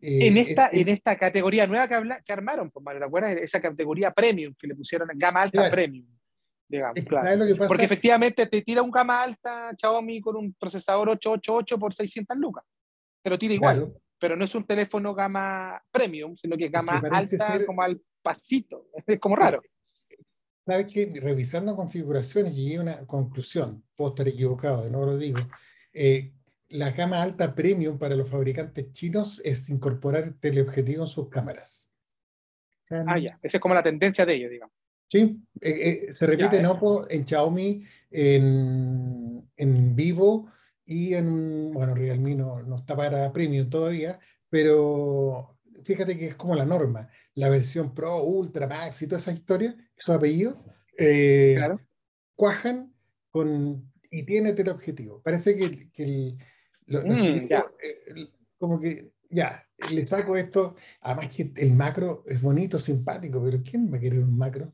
Eh, 0.01 0.27
en, 0.27 0.37
esta, 0.37 0.69
en 0.73 0.89
esta 0.89 1.15
categoría 1.15 1.67
nueva 1.67 1.87
que, 1.87 1.93
habla, 1.93 2.21
que 2.21 2.33
armaron, 2.33 2.71
pues, 2.71 2.83
¿te 2.97 3.05
acuerdas? 3.05 3.37
Esa 3.37 3.61
categoría 3.61 4.11
premium 4.11 4.53
que 4.57 4.67
le 4.67 4.75
pusieron 4.75 5.09
en 5.11 5.17
gama 5.17 5.43
alta 5.43 5.69
premium. 5.69 6.07
Digamos, 6.67 7.03
claro. 7.05 7.45
Porque 7.67 7.83
efectivamente 7.83 8.45
te 8.45 8.61
tira 8.61 8.81
un 8.81 8.91
gama 8.91 9.21
alta 9.21 9.71
Xiaomi 9.77 10.21
con 10.21 10.37
un 10.37 10.53
procesador 10.53 11.09
888 11.09 11.77
por 11.77 11.93
600 11.93 12.37
lucas. 12.37 12.63
Te 13.21 13.29
lo 13.29 13.37
tira 13.37 13.53
igual. 13.53 13.93
Pero 14.19 14.35
no 14.35 14.45
es 14.45 14.53
un 14.53 14.65
teléfono 14.65 15.15
gama 15.15 15.81
premium, 15.91 16.35
sino 16.37 16.55
que 16.55 16.65
es 16.65 16.71
gama 16.71 17.01
alta 17.11 17.65
como 17.65 17.81
al 17.81 17.99
pasito. 18.21 18.87
Es 19.07 19.19
como 19.19 19.35
raro. 19.35 19.61
¿Sabes 20.65 20.93
que 20.93 21.11
Revisando 21.19 21.75
configuraciones 21.75 22.55
llegué 22.55 22.77
a 22.77 22.81
una 22.81 23.05
conclusión. 23.07 23.83
Puedo 23.95 24.11
estar 24.11 24.27
equivocado, 24.27 24.87
no 24.89 25.05
lo 25.05 25.17
digo. 25.17 25.39
Eh, 25.91 26.33
la 26.69 26.91
gama 26.91 27.21
alta 27.21 27.53
premium 27.53 27.97
para 27.97 28.15
los 28.15 28.29
fabricantes 28.29 28.91
chinos 28.91 29.41
es 29.43 29.69
incorporar 29.69 30.33
teleobjetivo 30.39 31.03
en 31.03 31.09
sus 31.09 31.29
cámaras. 31.29 31.91
Ah, 32.89 33.17
ya, 33.17 33.39
esa 33.41 33.57
es 33.57 33.61
como 33.61 33.73
la 33.73 33.83
tendencia 33.83 34.25
de 34.25 34.35
ellos, 34.35 34.51
digamos. 34.51 34.75
Sí, 35.07 35.41
eh, 35.59 36.05
eh, 36.07 36.13
se 36.13 36.25
repite 36.25 36.57
en 36.57 36.65
Oppo, 36.65 37.05
en 37.09 37.27
Xiaomi, 37.27 37.83
en, 38.09 39.49
en, 39.57 39.95
Vivo 39.95 40.49
y 40.91 41.13
en, 41.13 41.71
bueno, 41.71 41.95
Realme 41.95 42.35
no, 42.35 42.61
no 42.63 42.77
está 42.77 42.95
para 42.95 43.31
premium 43.31 43.69
todavía, 43.69 44.19
pero 44.49 45.57
fíjate 45.83 46.17
que 46.17 46.27
es 46.27 46.35
como 46.35 46.55
la 46.55 46.65
norma. 46.65 47.09
La 47.35 47.49
versión 47.49 47.93
Pro, 47.93 48.23
Ultra, 48.23 48.67
Max 48.67 49.01
y 49.01 49.07
toda 49.07 49.19
esa 49.19 49.31
historia, 49.31 49.75
esos 49.95 50.15
apellidos, 50.15 50.57
eh, 50.97 51.53
claro. 51.55 51.79
cuajan 52.35 52.93
con, 53.29 53.91
y 54.09 54.23
tiene 54.25 54.53
teleobjetivo. 54.53 55.21
Parece 55.21 55.55
que, 55.55 55.89
que 55.91 56.03
el, 56.03 56.37
Mm, 56.99 57.47
eh, 57.51 58.29
como 58.57 58.79
que, 58.79 59.13
ya, 59.29 59.65
le 59.89 60.05
saco 60.05 60.35
esto. 60.35 60.75
Además 61.01 61.35
que 61.35 61.51
el 61.55 61.73
macro 61.73 62.23
es 62.27 62.41
bonito, 62.41 62.79
simpático, 62.79 63.41
pero 63.43 63.61
¿quién 63.63 63.91
va 63.91 63.97
a 63.97 63.99
querer 63.99 64.19
un 64.19 64.37
macro? 64.37 64.73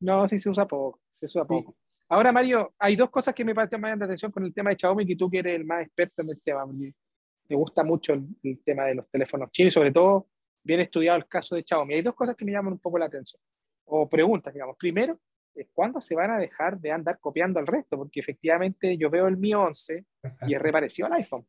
No, 0.00 0.28
sí 0.28 0.38
se 0.38 0.50
usa 0.50 0.66
poco, 0.66 1.00
se 1.12 1.26
usa 1.26 1.44
poco. 1.44 1.76
Ahora, 2.10 2.32
Mario, 2.32 2.74
hay 2.78 2.96
dos 2.96 3.10
cosas 3.10 3.34
que 3.34 3.44
me 3.44 3.52
llaman 3.52 3.98
la 3.98 4.06
atención 4.06 4.32
con 4.32 4.44
el 4.44 4.54
tema 4.54 4.70
de 4.70 4.76
Xiaomi, 4.76 5.06
que 5.06 5.16
tú 5.16 5.30
que 5.30 5.40
eres 5.40 5.56
el 5.56 5.66
más 5.66 5.82
experto 5.82 6.22
en 6.22 6.30
el 6.30 6.40
tema. 6.40 6.64
Me 6.66 7.56
gusta 7.56 7.84
mucho 7.84 8.14
el, 8.14 8.60
tema 8.64 8.84
de 8.84 8.94
los 8.94 9.08
teléfonos 9.10 9.50
chinos, 9.50 9.74
sobre 9.74 9.92
todo 9.92 10.28
bien 10.62 10.80
estudiado 10.80 11.18
el 11.18 11.26
caso 11.26 11.54
de 11.54 11.62
Xiaomi. 11.62 11.94
Hay 11.94 12.02
dos 12.02 12.14
cosas 12.14 12.34
que 12.34 12.44
me 12.46 12.52
llaman 12.52 12.74
un 12.74 12.78
poco 12.78 12.98
la 12.98 13.06
atención, 13.06 13.40
o 13.84 14.08
preguntas, 14.08 14.54
digamos. 14.54 14.76
Primero, 14.78 15.20
¿cuándo 15.74 16.00
se 16.00 16.14
van 16.14 16.30
a 16.30 16.38
dejar 16.38 16.78
de 16.78 16.92
andar 16.92 17.18
copiando 17.18 17.58
al 17.58 17.66
resto? 17.66 17.98
Porque 17.98 18.20
efectivamente 18.20 18.96
yo 18.96 19.10
veo 19.10 19.26
el 19.26 19.36
Mi 19.36 19.52
11 19.52 20.04
y 20.46 20.54
es 20.54 20.62
reparecido 20.62 21.06
al 21.06 21.14
iPhone. 21.14 21.46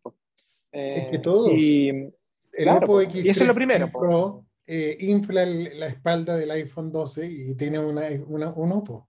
es 0.71 1.09
que 1.09 1.15
eh, 1.15 1.19
todos. 1.19 1.51
Y, 1.53 2.11
claro, 2.51 3.01
y 3.01 3.29
eso 3.29 3.43
es 3.43 3.47
lo 3.47 3.53
primero. 3.53 3.89
Pro, 3.89 4.45
eh, 4.67 4.97
infla 4.99 5.45
la 5.45 5.87
espalda 5.87 6.35
del 6.35 6.51
iPhone 6.51 6.91
12 6.91 7.25
y 7.27 7.55
tiene 7.55 7.79
una, 7.79 8.03
una, 8.27 8.49
un 8.51 8.71
Oppo. 8.73 9.08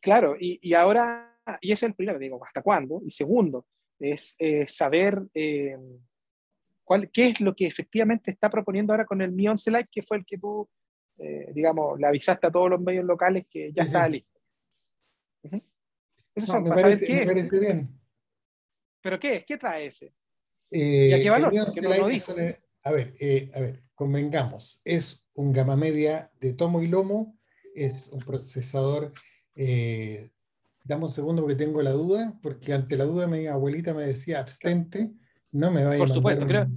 Claro, 0.00 0.36
y, 0.38 0.58
y, 0.62 0.74
ahora, 0.74 1.36
y 1.60 1.72
ese 1.72 1.86
es 1.86 1.90
el 1.90 1.94
primero, 1.94 2.18
digo, 2.18 2.44
¿hasta 2.44 2.62
cuándo? 2.62 3.00
Y 3.04 3.10
segundo, 3.10 3.66
es 3.98 4.36
eh, 4.38 4.66
saber 4.68 5.22
cuál, 6.84 7.10
qué 7.10 7.28
es 7.28 7.40
lo 7.40 7.54
que 7.54 7.66
efectivamente 7.66 8.30
está 8.30 8.48
proponiendo 8.50 8.92
ahora 8.92 9.06
con 9.06 9.20
el 9.20 9.32
Mi 9.32 9.48
11 9.48 9.70
Lite, 9.70 9.88
que 9.90 10.02
fue 10.02 10.18
el 10.18 10.24
que 10.24 10.38
tú 10.38 10.68
eh, 11.18 11.50
digamos, 11.52 11.98
le 11.98 12.06
avisaste 12.06 12.46
a 12.46 12.50
todos 12.50 12.70
los 12.70 12.80
medios 12.80 13.04
locales 13.04 13.44
que 13.50 13.72
ya 13.72 13.82
está 13.82 14.08
listo. 14.08 14.40
Eso 15.42 16.46
son, 16.46 16.64
para 16.64 16.80
saber 16.80 17.00
qué 17.00 17.22
es. 17.22 17.50
Bien. 17.50 17.88
¿Pero 19.00 19.18
qué 19.18 19.36
es? 19.36 19.44
¿Qué 19.44 19.56
trae 19.56 19.86
ese? 19.86 20.12
Eh, 20.70 21.08
¿Y 21.10 21.12
a 21.12 21.22
qué 21.22 21.30
valor? 21.30 21.74
Que 21.74 21.80
no 21.80 21.88
lo 21.88 22.06
dijo. 22.06 22.32
A 22.84 22.92
ver, 22.92 23.14
eh, 23.18 23.50
a 23.54 23.60
ver, 23.60 23.80
convengamos, 23.94 24.80
es 24.84 25.26
un 25.34 25.52
gama 25.52 25.76
media 25.76 26.30
de 26.40 26.54
tomo 26.54 26.80
y 26.80 26.86
lomo, 26.86 27.36
es 27.74 28.08
un 28.12 28.20
procesador, 28.20 29.12
eh, 29.60 30.30
dame 30.84 31.02
un 31.02 31.10
segundo 31.10 31.42
porque 31.42 31.56
tengo 31.56 31.82
la 31.82 31.90
duda, 31.90 32.32
porque 32.42 32.72
ante 32.72 32.96
la 32.96 33.04
duda 33.04 33.26
mi 33.26 33.46
abuelita 33.48 33.92
me 33.92 34.04
decía 34.04 34.38
abstente, 34.38 35.10
no 35.50 35.72
me 35.72 35.82
vaya 35.84 35.98
Por 35.98 36.08
supuesto, 36.08 36.46
creo, 36.46 36.68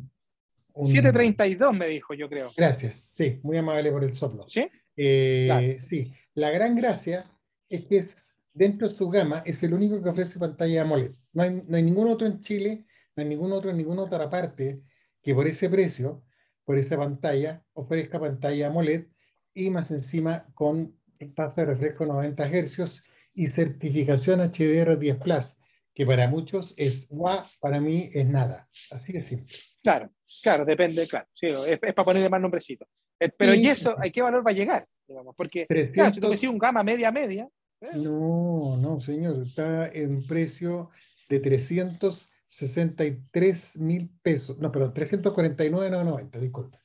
732 0.74 1.74
me 1.76 1.88
dijo, 1.88 2.16
yo 2.16 2.28
creo. 2.28 2.52
Gracias, 2.58 3.00
sí, 3.00 3.40
muy 3.44 3.58
amable 3.58 3.92
por 3.92 4.04
el 4.04 4.16
soplo. 4.16 4.50
¿Sí? 4.50 4.68
Eh, 4.98 5.78
sí, 5.88 6.12
la 6.34 6.50
gran 6.50 6.76
gracia 6.76 7.30
es 7.70 7.86
que 7.86 7.98
es, 7.98 8.36
dentro 8.52 8.90
de 8.90 8.96
su 8.96 9.08
gama 9.10 9.44
es 9.46 9.62
el 9.62 9.76
único 9.76 10.02
que 10.02 10.10
ofrece 10.10 10.40
pantalla 10.40 10.82
AMOLED. 10.82 11.12
No 11.34 11.44
hay, 11.44 11.62
no 11.68 11.78
hay 11.78 11.84
ningún 11.84 12.08
otro 12.08 12.26
en 12.26 12.40
Chile, 12.40 12.86
no 13.16 13.22
hay 13.22 13.30
ningún 13.30 13.52
otro 13.52 13.70
en 13.70 13.78
ninguna 13.78 14.02
otra 14.02 14.28
parte 14.28 14.82
que 15.22 15.36
por 15.36 15.46
ese 15.46 15.70
precio, 15.70 16.24
por 16.66 16.80
esa 16.80 16.98
pantalla, 16.98 17.64
ofrezca 17.74 18.20
pantalla 18.20 18.68
AMOLED 18.68 19.06
y 19.54 19.70
más 19.70 19.92
encima 19.92 20.48
con 20.56 20.96
tasa 21.28 21.62
de 21.62 21.68
refresco 21.68 22.06
90 22.06 22.48
Hz 22.48 23.04
y 23.34 23.48
certificación 23.48 24.40
HDR10 24.40 25.20
Plus, 25.20 25.58
que 25.94 26.06
para 26.06 26.28
muchos 26.28 26.74
es 26.78 27.08
guau, 27.10 27.44
para 27.60 27.80
mí 27.80 28.10
es 28.14 28.28
nada. 28.28 28.68
Así 28.92 29.14
de 29.14 29.26
simple. 29.26 29.52
Claro, 29.82 30.12
claro, 30.44 30.66
depende, 30.66 31.08
claro. 31.08 31.28
Sí, 31.34 31.48
es, 31.48 31.80
para 31.80 32.04
ponerle 32.04 32.30
más 32.30 32.42
nombrecito. 32.42 32.86
Eh, 33.20 33.30
pero 33.30 33.54
¿y 33.54 33.68
eso? 33.68 33.96
¿A 33.98 34.10
qué 34.10 34.22
valor 34.22 34.46
va 34.46 34.52
a 34.52 34.56
llegar? 34.56 34.86
Digamos, 35.08 35.34
porque, 35.36 35.66
claro, 35.94 36.12
si 36.12 36.20
tú 36.20 36.30
decís 36.30 36.50
un 36.50 36.58
gama 36.58 36.84
media-media. 36.84 37.48
¿eh? 37.82 37.92
No, 37.96 38.76
no, 38.78 39.00
señor, 39.00 39.42
está 39.42 39.88
en 39.88 40.22
precio 40.26 40.90
de 41.30 41.40
363 41.40 43.78
mil 43.78 44.10
pesos. 44.22 44.58
No, 44.58 44.70
perdón, 44.72 44.94
349,90, 44.94 46.40
disculpa. 46.40 46.82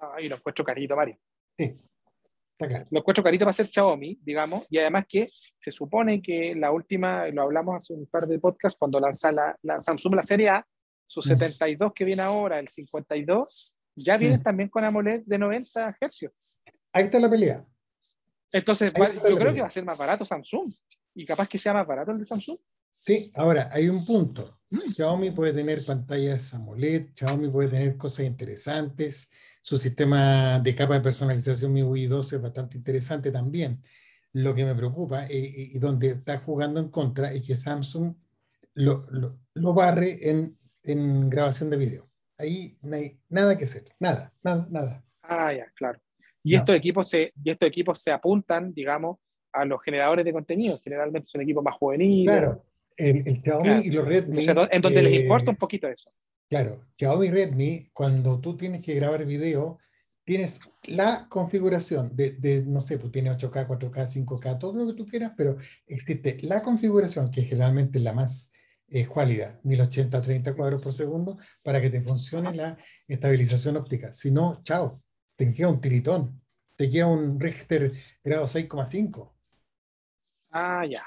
Ay, 0.00 0.28
lo 0.28 0.36
encuentro 0.36 0.64
carito, 0.64 0.94
Mario. 0.96 1.18
Sí. 1.56 1.72
Lo 2.90 2.98
encuentro 3.00 3.22
carito 3.22 3.44
para 3.44 3.52
ser 3.52 3.66
Xiaomi, 3.66 4.18
digamos, 4.22 4.64
y 4.68 4.78
además 4.78 5.04
que 5.08 5.28
se 5.58 5.70
supone 5.70 6.20
que 6.20 6.54
la 6.56 6.72
última, 6.72 7.28
lo 7.28 7.42
hablamos 7.42 7.76
hace 7.76 7.94
un 7.94 8.06
par 8.06 8.26
de 8.26 8.38
podcasts, 8.38 8.76
cuando 8.78 8.98
lanza 8.98 9.30
la, 9.30 9.56
la 9.62 9.78
Samsung 9.78 10.16
la 10.16 10.22
serie 10.22 10.48
A, 10.48 10.66
su 11.06 11.22
72 11.22 11.90
mm. 11.90 11.92
que 11.94 12.04
viene 12.04 12.22
ahora, 12.22 12.58
el 12.58 12.68
52, 12.68 13.76
ya 13.94 14.16
viene 14.16 14.38
mm. 14.38 14.42
también 14.42 14.68
con 14.68 14.82
AMOLED 14.82 15.22
de 15.24 15.38
90 15.38 15.96
Hz. 16.00 16.30
Ahí 16.92 17.04
está 17.04 17.20
la 17.20 17.30
pelea. 17.30 17.64
Entonces, 18.52 18.92
yo 19.28 19.38
creo 19.38 19.54
que 19.54 19.60
va 19.60 19.66
a 19.68 19.70
ser 19.70 19.84
más 19.84 19.98
barato 19.98 20.24
Samsung, 20.24 20.68
y 21.14 21.24
capaz 21.24 21.48
que 21.48 21.58
sea 21.58 21.72
más 21.72 21.86
barato 21.86 22.10
el 22.10 22.18
de 22.18 22.24
Samsung. 22.24 22.58
Sí, 22.96 23.30
ahora 23.34 23.70
hay 23.72 23.88
un 23.88 24.04
punto. 24.04 24.58
Mm. 24.70 24.92
Xiaomi 24.94 25.30
puede 25.30 25.52
tener 25.52 25.84
pantallas 25.84 26.52
AMOLED, 26.54 27.10
Xiaomi 27.14 27.48
puede 27.50 27.68
tener 27.68 27.96
cosas 27.96 28.26
interesantes, 28.26 29.30
su 29.62 29.76
sistema 29.76 30.60
de 30.60 30.74
capa 30.74 30.94
de 30.94 31.00
personalización 31.00 31.72
MIUI 31.72 32.06
12 32.06 32.36
es 32.36 32.42
bastante 32.42 32.76
interesante 32.76 33.30
también. 33.30 33.76
Lo 34.32 34.54
que 34.54 34.64
me 34.64 34.74
preocupa 34.74 35.26
eh, 35.26 35.70
y 35.72 35.78
donde 35.78 36.10
está 36.10 36.38
jugando 36.38 36.80
en 36.80 36.88
contra 36.90 37.32
es 37.32 37.46
que 37.46 37.56
Samsung 37.56 38.14
lo, 38.74 39.06
lo, 39.54 39.74
barre 39.74 40.30
en, 40.30 40.56
en, 40.84 41.28
grabación 41.28 41.70
de 41.70 41.76
video. 41.76 42.08
Ahí 42.36 42.78
no 42.82 42.96
hay 42.96 43.18
nada 43.28 43.58
que 43.58 43.64
hacer, 43.64 43.84
nada, 43.98 44.32
nada, 44.44 44.66
nada. 44.70 45.04
Ah, 45.22 45.52
ya, 45.52 45.66
claro. 45.74 46.00
Y, 46.44 46.54
estos 46.54 46.74
equipos 46.74 47.08
se, 47.08 47.32
y 47.42 47.50
estos 47.50 47.68
equipos 47.68 47.98
se 48.00 48.12
apuntan, 48.12 48.72
digamos, 48.72 49.18
a 49.52 49.64
los 49.64 49.82
generadores 49.82 50.24
de 50.24 50.32
contenido. 50.32 50.80
Generalmente 50.82 51.28
son 51.28 51.40
equipos 51.40 51.64
más 51.64 51.74
juveniles. 51.74 52.36
Claro, 52.36 52.64
el, 52.96 53.42
Xiaomi 53.42 53.78
y 53.84 53.90
los 53.90 54.06
Redmi. 54.06 54.38
en 54.70 54.80
donde 54.80 55.02
les 55.02 55.12
importa 55.14 55.50
un 55.50 55.56
poquito 55.56 55.88
eso. 55.88 56.10
Claro, 56.48 56.86
Xiaomi 56.94 57.28
Redmi, 57.30 57.90
cuando 57.92 58.40
tú 58.40 58.56
tienes 58.56 58.80
que 58.80 58.94
grabar 58.94 59.26
video, 59.26 59.78
tienes 60.24 60.60
la 60.84 61.26
configuración 61.28 62.14
de, 62.14 62.64
no 62.66 62.80
sé, 62.80 62.98
pues 62.98 63.12
tiene 63.12 63.30
8K, 63.30 63.66
4K, 63.66 64.26
5K, 64.26 64.58
todo 64.58 64.72
lo 64.72 64.86
que 64.86 64.94
tú 64.94 65.06
quieras, 65.06 65.32
pero 65.36 65.56
existe 65.86 66.38
la 66.42 66.62
configuración, 66.62 67.30
que 67.30 67.42
es 67.42 67.48
generalmente 67.48 67.98
la 67.98 68.14
más 68.14 68.52
eh, 68.88 69.06
cuálida, 69.06 69.60
1080 69.62 70.22
30 70.22 70.54
cuadros 70.54 70.82
por 70.82 70.92
segundo, 70.92 71.38
para 71.62 71.80
que 71.80 71.90
te 71.90 72.00
funcione 72.00 72.54
la 72.54 72.78
estabilización 73.06 73.76
óptica. 73.76 74.14
Si 74.14 74.30
no, 74.30 74.60
chao, 74.64 74.98
te 75.36 75.52
queda 75.52 75.68
un 75.68 75.80
tiritón, 75.80 76.40
te 76.76 76.88
queda 76.88 77.08
un 77.08 77.38
Richter 77.38 77.92
grado 78.24 78.46
6,5. 78.46 79.32
Ah, 80.50 80.86
ya. 80.86 81.04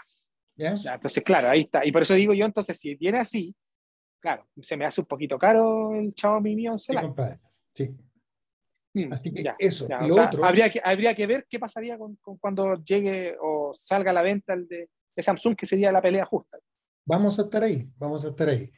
ya. 0.56 0.93
Entonces, 0.93 1.23
claro, 1.23 1.49
ahí 1.49 1.62
está. 1.62 1.84
Y 1.84 1.91
por 1.91 2.04
eso 2.04 2.13
digo 2.13 2.34
yo, 2.34 2.45
entonces, 2.45 2.77
si 2.77 2.93
viene 2.95 3.17
así, 3.19 3.56
claro, 4.21 4.47
se 4.62 4.77
me 4.77 4.86
hace 4.86 5.01
un 5.01 5.07
poquito 5.07 5.38
caro 5.38 5.93
el 5.93 6.13
Xiaomi 6.15 6.55
Mi 6.55 6.67
11 6.67 6.93
Sí, 6.93 6.99
sí. 7.73 7.95
Mm, 8.93 9.13
Así 9.13 9.31
que 9.34 9.43
eso. 9.57 9.88
habría, 10.43 10.69
que, 10.69 10.81
habría 10.84 11.15
que 11.15 11.25
ver 11.25 11.47
qué 11.49 11.60
pasaría 11.60 11.97
con, 11.97 12.17
cuando 12.39 12.75
llegue 12.84 13.38
o 13.41 13.71
salga 13.73 14.12
a 14.12 14.13
la 14.13 14.21
venta 14.21 14.53
el 14.53 14.67
de, 14.67 14.89
Samsung, 15.17 15.55
que 15.55 15.65
sería 15.65 15.91
la 15.91 16.01
pelea 16.01 16.25
justa. 16.25 16.57
Vamos 17.05 17.38
a 17.39 17.43
estar 17.43 17.63
ahí, 17.63 17.89
vamos 17.97 18.25
a 18.25 18.29
estar 18.29 18.49
ahí. 18.49 18.71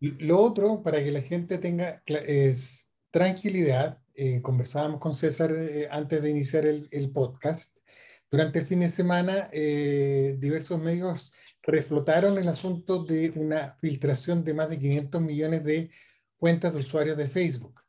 Lo 0.00 0.40
otro, 0.40 0.82
para 0.82 1.02
que 1.02 1.10
la 1.10 1.22
gente 1.22 1.58
tenga 1.58 2.02
es, 2.06 2.92
tranquilidad, 3.10 4.00
eh, 4.14 4.42
conversábamos 4.42 5.00
con 5.00 5.14
César 5.14 5.54
eh, 5.54 5.88
antes 5.90 6.20
de 6.20 6.30
iniciar 6.30 6.66
el, 6.66 6.88
el, 6.90 7.10
podcast. 7.10 7.78
Durante 8.30 8.58
el 8.58 8.66
fin 8.66 8.80
de 8.80 8.90
semana, 8.90 9.48
eh, 9.52 10.36
diversos 10.40 10.80
medios 10.80 11.32
reflotaron 11.66 12.38
el 12.38 12.48
asunto 12.48 13.04
de 13.04 13.32
una 13.36 13.76
filtración 13.80 14.44
de 14.44 14.54
más 14.54 14.68
de 14.68 14.78
500 14.78 15.20
millones 15.22 15.64
de 15.64 15.90
cuentas 16.36 16.72
de 16.72 16.80
usuarios 16.80 17.16
de 17.16 17.28
Facebook. 17.28 17.80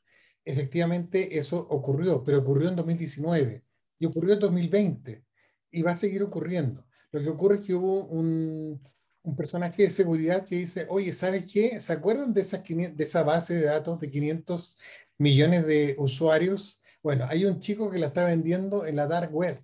Efectivamente, 0.45 1.37
eso 1.37 1.57
ocurrió, 1.57 2.23
pero 2.23 2.39
ocurrió 2.39 2.69
en 2.69 2.75
2019 2.75 3.63
y 3.99 4.05
ocurrió 4.05 4.35
en 4.35 4.39
2020 4.39 5.23
y 5.71 5.81
va 5.81 5.91
a 5.91 5.95
seguir 5.95 6.23
ocurriendo. 6.23 6.85
Lo 7.11 7.21
que 7.21 7.29
ocurre 7.29 7.55
es 7.57 7.63
que 7.65 7.73
hubo 7.73 8.05
un, 8.05 8.79
un 9.23 9.35
personaje 9.35 9.83
de 9.83 9.89
seguridad 9.89 10.45
que 10.45 10.57
dice, 10.57 10.85
oye, 10.89 11.11
¿sabes 11.11 11.51
qué? 11.51 11.81
¿Se 11.81 11.93
acuerdan 11.93 12.33
de, 12.33 12.43
de 12.43 13.03
esa 13.03 13.23
base 13.23 13.55
de 13.55 13.65
datos 13.65 13.99
de 13.99 14.09
500 14.09 14.77
millones 15.17 15.65
de 15.65 15.95
usuarios? 15.97 16.81
Bueno, 17.01 17.25
hay 17.27 17.45
un 17.45 17.59
chico 17.59 17.89
que 17.89 17.99
la 17.99 18.07
está 18.07 18.25
vendiendo 18.25 18.85
en 18.85 18.95
la 18.95 19.07
dark 19.07 19.33
web 19.33 19.59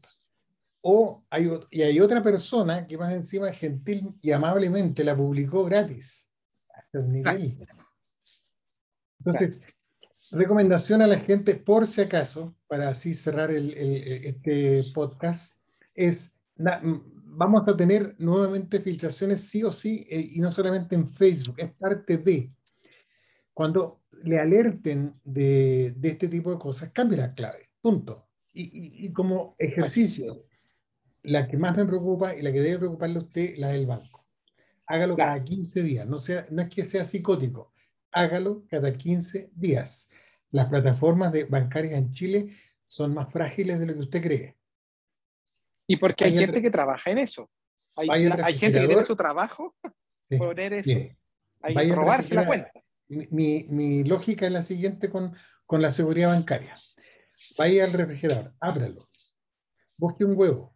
o 0.82 1.24
hay, 1.30 1.50
y 1.70 1.82
hay 1.84 2.00
otra 2.00 2.24
persona 2.24 2.88
que 2.88 2.98
más 2.98 3.13
encima 3.13 3.52
gentil 3.54 4.15
y 4.22 4.32
amablemente 4.32 5.04
la 5.04 5.15
publicó 5.15 5.63
gratis. 5.65 6.30
Hasta 6.74 7.00
el 7.00 7.12
nivel. 7.12 7.67
Entonces, 9.20 9.62
recomendación 10.32 11.02
a 11.02 11.08
la 11.08 11.20
gente, 11.20 11.56
por 11.56 11.88
si 11.88 12.02
acaso, 12.02 12.56
para 12.67 12.89
así 12.89 13.13
cerrar 13.13 13.52
el, 13.52 13.74
este 13.74 14.82
podcast, 14.94 15.54
es, 15.94 16.36
vamos 16.58 17.67
a 17.67 17.78
tener 17.78 18.15
nuevamente 18.17 18.80
filtraciones 18.80 19.41
sí 19.41 19.63
o 19.63 19.72
sí, 19.72 20.08
eh, 20.10 20.30
y 20.32 20.39
no 20.39 20.52
solamente 20.52 20.96
en 20.96 21.08
Facebook, 21.08 21.56
es 21.58 21.78
parte 21.78 22.17
de. 22.17 22.52
Cuando 23.54 24.02
le 24.24 24.39
alerten 24.39 25.13
de, 25.24 25.94
de 25.96 26.10
este 26.10 26.28
tipo 26.28 26.52
de 26.52 26.58
cosas, 26.58 26.89
cambie 26.91 27.17
la 27.17 27.34
clave, 27.34 27.67
punto. 27.82 28.28
Y, 28.54 29.06
y 29.06 29.13
como 29.13 29.56
ejercicio, 29.58 30.46
la 31.23 31.47
que 31.47 31.57
más 31.57 31.75
me 31.77 31.86
preocupa 31.86 32.36
y 32.36 32.41
la 32.41 32.51
que 32.51 32.62
debe 32.62 32.79
preocuparle 32.79 33.19
a 33.19 33.23
usted, 33.23 33.55
la 33.57 33.69
del 33.69 33.86
banco. 33.86 34.25
Hágalo 34.88 35.15
cada 35.15 35.41
15 35.43 35.84
días, 35.84 36.07
no, 36.07 36.19
sea, 36.19 36.47
no 36.49 36.62
es 36.62 36.69
que 36.69 36.88
sea 36.88 37.05
psicótico, 37.05 37.71
hágalo 38.12 38.65
cada 38.69 38.91
15 38.91 39.51
días. 39.53 40.10
Las 40.49 40.67
plataformas 40.67 41.31
de 41.31 41.45
bancarias 41.45 41.93
en 41.93 42.12
Chile 42.12 42.57
son 42.88 43.13
más 43.13 43.31
frágiles 43.31 43.79
de 43.79 43.86
lo 43.86 43.93
que 43.93 43.99
usted 43.99 44.21
cree. 44.21 44.57
Y 45.88 45.95
porque 45.97 46.25
hay 46.25 46.38
gente 46.38 46.62
que 46.62 46.69
trabaja 46.69 47.12
en 47.12 47.19
eso. 47.19 47.49
Hay, 47.95 48.57
gente 48.57 48.79
que 48.79 48.88
tiene 48.88 49.03
su 49.03 49.15
trabajo 49.15 49.75
poner 50.38 50.73
eso. 50.73 50.97
hay 51.62 51.75
que 51.75 51.95
robarse 51.95 52.34
la 52.34 52.45
cuenta. 52.45 52.71
Mi, 53.07 53.65
mi, 53.69 54.03
lógica 54.05 54.45
es 54.45 54.51
la 54.53 54.63
siguiente 54.63 55.10
con, 55.10 55.36
con 55.65 55.81
la 55.81 55.91
seguridad 55.91 56.29
bancaria. 56.29 56.73
Vaya 57.57 57.84
al 57.84 57.93
refrigerador, 57.93 58.53
ábralo, 58.60 59.10
busque 59.97 60.23
un 60.23 60.38
huevo, 60.38 60.73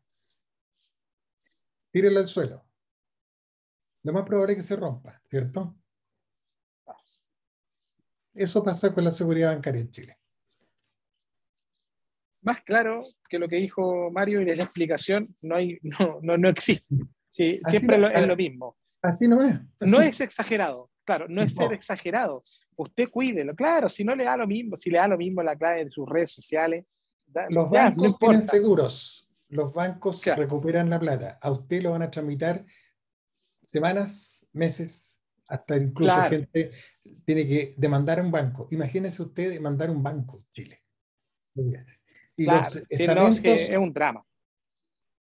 tírelo 1.96 2.20
al 2.20 2.28
suelo. 2.28 2.62
Lo 4.04 4.12
más 4.12 4.26
probable 4.26 4.52
es 4.52 4.58
que 4.58 4.64
se 4.64 4.76
rompa, 4.76 5.22
¿cierto? 5.30 5.78
Eso 8.34 8.62
pasa 8.62 8.94
con 8.94 9.06
la 9.06 9.12
seguridad 9.12 9.54
bancaria 9.54 9.80
en 9.80 9.92
Chile. 9.92 10.20
Más 12.42 12.62
claro 12.64 13.00
que 13.30 13.40
lo 13.40 13.48
que 13.48 13.56
dijo 13.56 14.12
Mario 14.12 14.42
y 14.42 14.46
la 14.46 14.56
explicación 14.56 15.34
no, 15.42 15.56
hay, 15.56 15.80
no, 16.22 16.38
no, 16.38 16.50
existe. 16.50 16.94
Sí, 17.30 17.62
siempre 17.66 17.96
es 17.96 18.28
lo 18.28 18.36
mismo. 18.36 18.76
Así 19.02 19.26
no 19.30 19.42
es. 19.42 19.58
No 19.80 20.02
es 20.02 20.20
exagerado, 20.20 20.92
claro, 21.06 21.28
no 21.30 21.42
es 21.42 21.54
ser 21.54 21.72
exagerado. 21.72 22.42
Usted 22.76 23.08
cuídelo, 23.10 23.56
claro, 23.56 23.88
si 23.88 24.04
no 24.04 24.18
le 24.18 24.26
da 24.26 24.36
lo 24.36 24.48
mismo, 24.48 24.76
si 24.76 24.90
le 24.90 24.98
da 24.98 25.08
lo 25.08 25.18
mismo 25.18 25.42
la 25.42 25.56
clave 25.56 25.86
de 25.86 25.92
sus 25.92 26.10
redes 26.10 26.32
sociales. 26.32 26.86
los 27.52 27.70
bancos 27.70 28.20
tienen 28.20 28.46
seguros 28.46 29.25
los 29.50 29.74
bancos 29.74 30.24
recuperan 30.26 30.90
la 30.90 31.00
plata. 31.00 31.38
A 31.42 31.52
usted 31.52 31.82
lo 31.82 31.92
van 31.92 32.02
a 32.02 32.12
tramitar 32.12 32.66
semanas, 33.66 34.46
meses, 34.54 35.20
hasta 35.48 35.78
incluso 35.78 36.30
gente 36.30 36.72
tiene 37.26 37.46
que 37.46 37.76
demandar 37.78 38.20
a 38.20 38.24
un 38.24 38.32
banco. 38.32 38.68
Imagínese 38.72 39.22
usted 39.22 39.52
demandar 39.52 39.90
un 39.90 40.02
banco, 40.02 40.46
Chile. 40.54 40.84
Y 42.36 42.46
los 42.46 42.76
estamentos, 42.90 43.42
es 43.44 43.78
un 43.78 43.94
drama. 43.94 44.26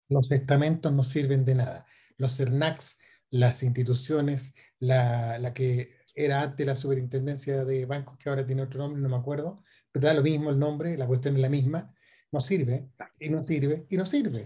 Los 0.08 0.30
estamentos 0.30 0.92
no 0.92 1.04
sirven 1.04 1.44
de 1.44 1.54
nada. 1.54 1.86
Los 2.16 2.36
CERNACs, 2.36 2.98
las 3.30 3.62
instituciones, 3.62 4.54
la, 4.78 5.38
la 5.38 5.52
que 5.52 5.96
era 6.14 6.42
antes 6.42 6.66
la 6.66 6.76
superintendencia 6.76 7.64
de 7.64 7.84
bancos, 7.86 8.16
que 8.18 8.28
ahora 8.28 8.46
tiene 8.46 8.62
otro 8.62 8.80
nombre, 8.80 9.02
no 9.02 9.08
me 9.08 9.16
acuerdo, 9.16 9.62
pero 9.90 10.06
da 10.06 10.14
lo 10.14 10.22
mismo 10.22 10.50
el 10.50 10.58
nombre, 10.58 10.96
la 10.96 11.06
cuestión 11.06 11.34
es 11.36 11.40
la 11.40 11.48
misma 11.48 11.93
no 12.34 12.40
sirve, 12.40 12.88
y 13.20 13.30
no 13.30 13.44
sirve, 13.44 13.86
y 13.88 13.96
no 13.96 14.04
sirve. 14.04 14.44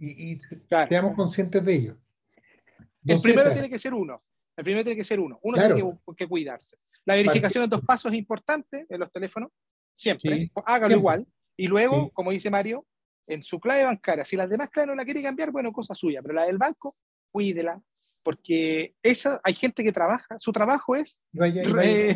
Y, 0.00 0.36
seamos 0.88 1.14
conscientes 1.14 1.64
de 1.64 1.74
ello. 1.74 1.96
el 3.06 3.20
primero 3.20 3.52
tiene 3.52 3.70
que 3.70 3.78
ser 3.78 3.94
uno. 3.94 4.22
El 4.56 4.64
primero 4.64 4.84
tiene 4.84 4.96
que 4.96 5.04
ser 5.04 5.20
uno. 5.20 5.38
Uno 5.42 5.56
tiene 5.56 5.98
que, 6.16 6.26
cuidarse. 6.26 6.76
La 7.04 7.14
verificación 7.14 7.64
de 7.64 7.68
dos 7.68 7.84
pasos 7.84 8.12
es 8.12 8.18
importante 8.18 8.86
en 8.88 9.00
los 9.00 9.10
teléfonos. 9.12 9.50
Siempre. 9.92 10.50
Hágalo 10.66 10.96
igual. 10.96 11.26
Y 11.56 11.68
luego, 11.68 12.10
como 12.10 12.32
dice 12.32 12.50
Mario, 12.50 12.84
en 13.26 13.42
su 13.42 13.60
clave 13.60 13.84
bancaria, 13.84 14.24
si 14.24 14.36
las 14.36 14.50
demás 14.50 14.68
claves 14.70 14.88
no 14.88 14.94
la 14.96 15.04
quiere 15.04 15.22
cambiar, 15.22 15.52
bueno, 15.52 15.72
cosa 15.72 15.94
suya. 15.94 16.20
Pero 16.22 16.34
la 16.34 16.46
del 16.46 16.58
banco, 16.58 16.96
cuídela. 17.30 17.80
porque 18.24 18.94
eso, 19.00 19.40
hay 19.44 19.54
gente 19.54 19.84
que 19.84 19.92
trabaja, 19.92 20.38
su 20.38 20.52
trabajo 20.52 20.96
es 20.96 21.18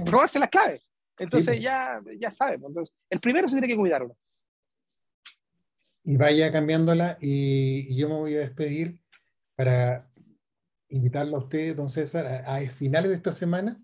robarse 0.05 0.41
las 0.41 0.49
claves. 0.49 0.85
Entonces 1.17 1.55
pues. 1.57 1.63
ya, 1.63 2.03
ya 2.19 2.31
sabemos. 2.33 2.71
Entonces, 2.71 2.95
el 3.09 3.21
primero 3.21 3.49
se 3.49 3.55
tiene 3.57 3.69
que 3.69 3.77
cuidarlo. 3.77 4.17
Y 6.05 6.17
vaya 6.17 6.51
cambiándola 6.51 7.19
y, 7.21 7.95
yo 7.97 8.09
me 8.09 8.17
voy 8.17 8.35
a 8.35 8.41
despedir 8.41 9.01
para 9.55 10.11
invitarlo 10.89 11.37
a 11.37 11.41
usted, 11.41 11.77
don 11.77 11.91
César, 11.91 12.27
a, 12.27 12.57
a 12.57 12.69
finales 12.71 13.11
de 13.11 13.17
esta 13.17 13.33
semana 13.33 13.81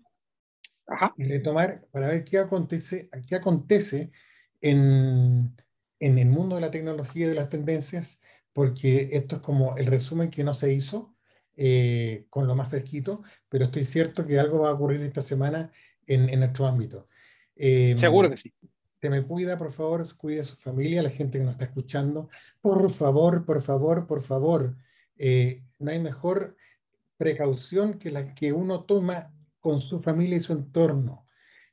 y 1.17 1.23
retomar 1.23 1.85
para 1.91 2.07
ver 2.07 2.23
qué 2.23 2.39
acontece, 2.39 3.09
qué 3.27 3.35
acontece 3.35 4.11
en, 4.61 5.55
en 5.99 6.17
el 6.17 6.27
mundo 6.27 6.55
de 6.55 6.61
la 6.61 6.71
tecnología 6.71 7.25
y 7.25 7.29
de 7.29 7.35
las 7.35 7.49
tendencias, 7.49 8.21
porque 8.53 9.09
esto 9.11 9.37
es 9.37 9.41
como 9.41 9.77
el 9.77 9.85
resumen 9.85 10.29
que 10.29 10.43
no 10.43 10.53
se 10.53 10.73
hizo 10.73 11.15
eh, 11.55 12.25
con 12.29 12.47
lo 12.47 12.55
más 12.55 12.69
fresquito, 12.69 13.23
pero 13.49 13.65
estoy 13.65 13.83
cierto 13.83 14.25
que 14.25 14.39
algo 14.39 14.59
va 14.59 14.69
a 14.69 14.73
ocurrir 14.73 15.01
esta 15.01 15.21
semana 15.21 15.71
en, 16.07 16.29
en 16.29 16.39
nuestro 16.39 16.65
ámbito. 16.65 17.07
Em, 17.55 17.97
Seguro 17.97 18.29
que 18.29 18.37
sí. 18.37 18.53
Se 19.01 19.09
me 19.09 19.23
cuida, 19.23 19.57
por 19.57 19.71
favor, 19.71 20.05
cuide 20.17 20.41
a 20.41 20.43
su 20.43 20.57
familia, 20.57 20.99
a 20.99 21.03
la 21.03 21.09
gente 21.09 21.37
que 21.37 21.45
nos 21.45 21.53
está 21.53 21.65
escuchando. 21.65 22.29
Por 22.61 22.91
favor, 22.91 23.45
por 23.45 23.61
favor, 23.61 24.05
por 24.05 24.21
favor. 24.21 24.75
Eh, 25.17 25.63
no 25.79 25.91
hay 25.91 25.99
mejor 25.99 26.57
precaución 27.15 27.97
que 27.97 28.11
la 28.11 28.33
que 28.33 28.51
uno 28.51 28.83
toma 28.83 29.33
con 29.61 29.79
su 29.79 30.01
familia 30.01 30.37
y 30.37 30.41
su 30.41 30.51
entorno. 30.51 31.25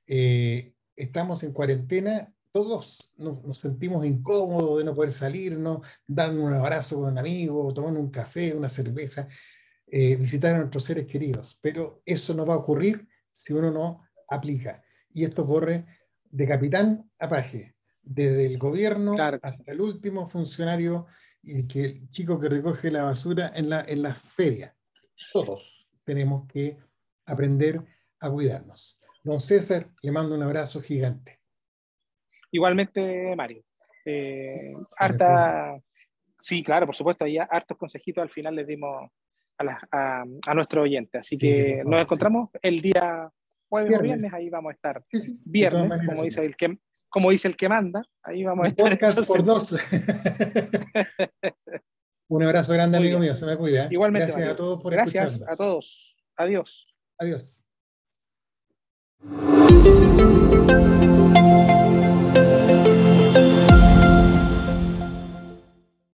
Eh, 0.06 0.74
estamos 0.94 1.42
en 1.42 1.52
cuarentena, 1.52 2.32
todos 2.52 3.12
nos, 3.16 3.58
sentimos 3.58 4.06
incómodos 4.06 4.78
de 4.78 4.84
no 4.84 4.94
poder 4.94 5.12
salir, 5.12 5.58
¿no? 5.58 5.82
dar 6.06 6.30
un 6.30 6.52
abrazo 6.54 6.96
con 6.96 7.12
un 7.12 7.18
amigo, 7.18 7.74
tomar 7.74 7.92
un 7.92 8.10
café, 8.10 8.54
una 8.54 8.68
cerveza, 8.68 9.28
eh, 9.88 10.14
visitar 10.16 10.54
a 10.54 10.58
nuestros 10.58 10.84
seres 10.84 11.06
queridos. 11.06 11.58
Pero 11.60 12.02
eso 12.06 12.34
no 12.34 12.46
va 12.46 12.54
a 12.54 12.58
ocurrir 12.58 13.08
si 13.32 13.52
uno 13.52 13.72
no 13.72 14.02
aplica. 14.28 14.82
Y 15.12 15.24
esto 15.24 15.44
corre 15.44 15.86
de 16.37 16.46
capitán 16.46 17.11
a 17.18 17.29
paje, 17.31 17.75
desde 18.03 18.44
el 18.44 18.59
gobierno 18.59 19.14
hasta 19.18 19.72
el 19.72 19.81
último 19.81 20.29
funcionario 20.29 21.07
y 21.42 21.55
el, 21.55 21.66
que, 21.66 21.85
el 21.85 22.11
chico 22.11 22.38
que 22.38 22.51
recoge 22.51 22.90
la 22.90 23.05
basura 23.05 23.53
en 23.55 23.70
la, 23.70 23.81
en 23.88 24.03
la 24.03 24.14
feria. 24.14 24.77
Todos 25.33 25.88
tenemos 26.05 26.46
que 26.46 26.77
aprender 27.25 27.81
a 28.20 28.31
cuidarnos. 28.31 28.99
Don 29.25 29.40
César, 29.40 29.88
le 30.03 30.12
mando 30.12 30.35
un 30.35 30.42
abrazo 30.42 30.83
gigante. 30.83 31.40
Igualmente, 32.53 33.35
Mario. 33.35 33.64
Eh, 34.05 34.75
harta, 34.99 35.81
sí, 36.38 36.62
claro, 36.62 36.85
por 36.85 36.94
supuesto, 36.94 37.25
hay 37.25 37.38
hartos 37.38 37.79
consejitos 37.79 38.20
al 38.20 38.31
final 38.31 38.55
les 38.57 38.66
dimos 38.66 39.11
a, 39.59 40.22
a, 40.46 40.55
nuestro 40.55 40.83
oyente. 40.83 41.16
Así 41.16 41.38
que 41.38 41.83
nos 41.87 42.03
encontramos 42.03 42.51
el 42.61 42.83
día 42.83 43.33
jueves 43.68 43.98
o 43.98 44.02
viernes, 44.02 44.33
ahí 44.33 44.50
vamos 44.50 44.70
a 44.70 44.74
estar. 44.74 45.05
Viernes, 45.44 46.00
como 46.07 46.22
dice 46.22 46.44
el 46.44 46.57
que 46.57 46.79
como 47.09 47.31
dice 47.31 47.48
el 47.48 47.57
que 47.57 47.68
manda, 47.68 48.02
ahí 48.22 48.44
vamos 48.44 48.66
a 48.66 48.68
estar. 48.68 48.98
por 49.26 49.42
dos. 49.42 49.72
Un 52.29 52.42
abrazo 52.42 52.74
grande, 52.74 52.98
amigo 52.98 53.18
mío. 53.18 53.35
Se 53.35 53.46
me 53.46 53.57
cuida. 53.57 53.85
¿eh? 53.85 53.88
Igualmente. 53.90 54.33
Gracias 54.33 54.50
a 54.50 54.57
todos 54.57 54.83
por 54.83 54.92
Gracias 54.92 55.42
a 55.48 55.57
todos. 55.57 56.14
Adiós. 56.37 56.94
Adiós. 57.18 57.62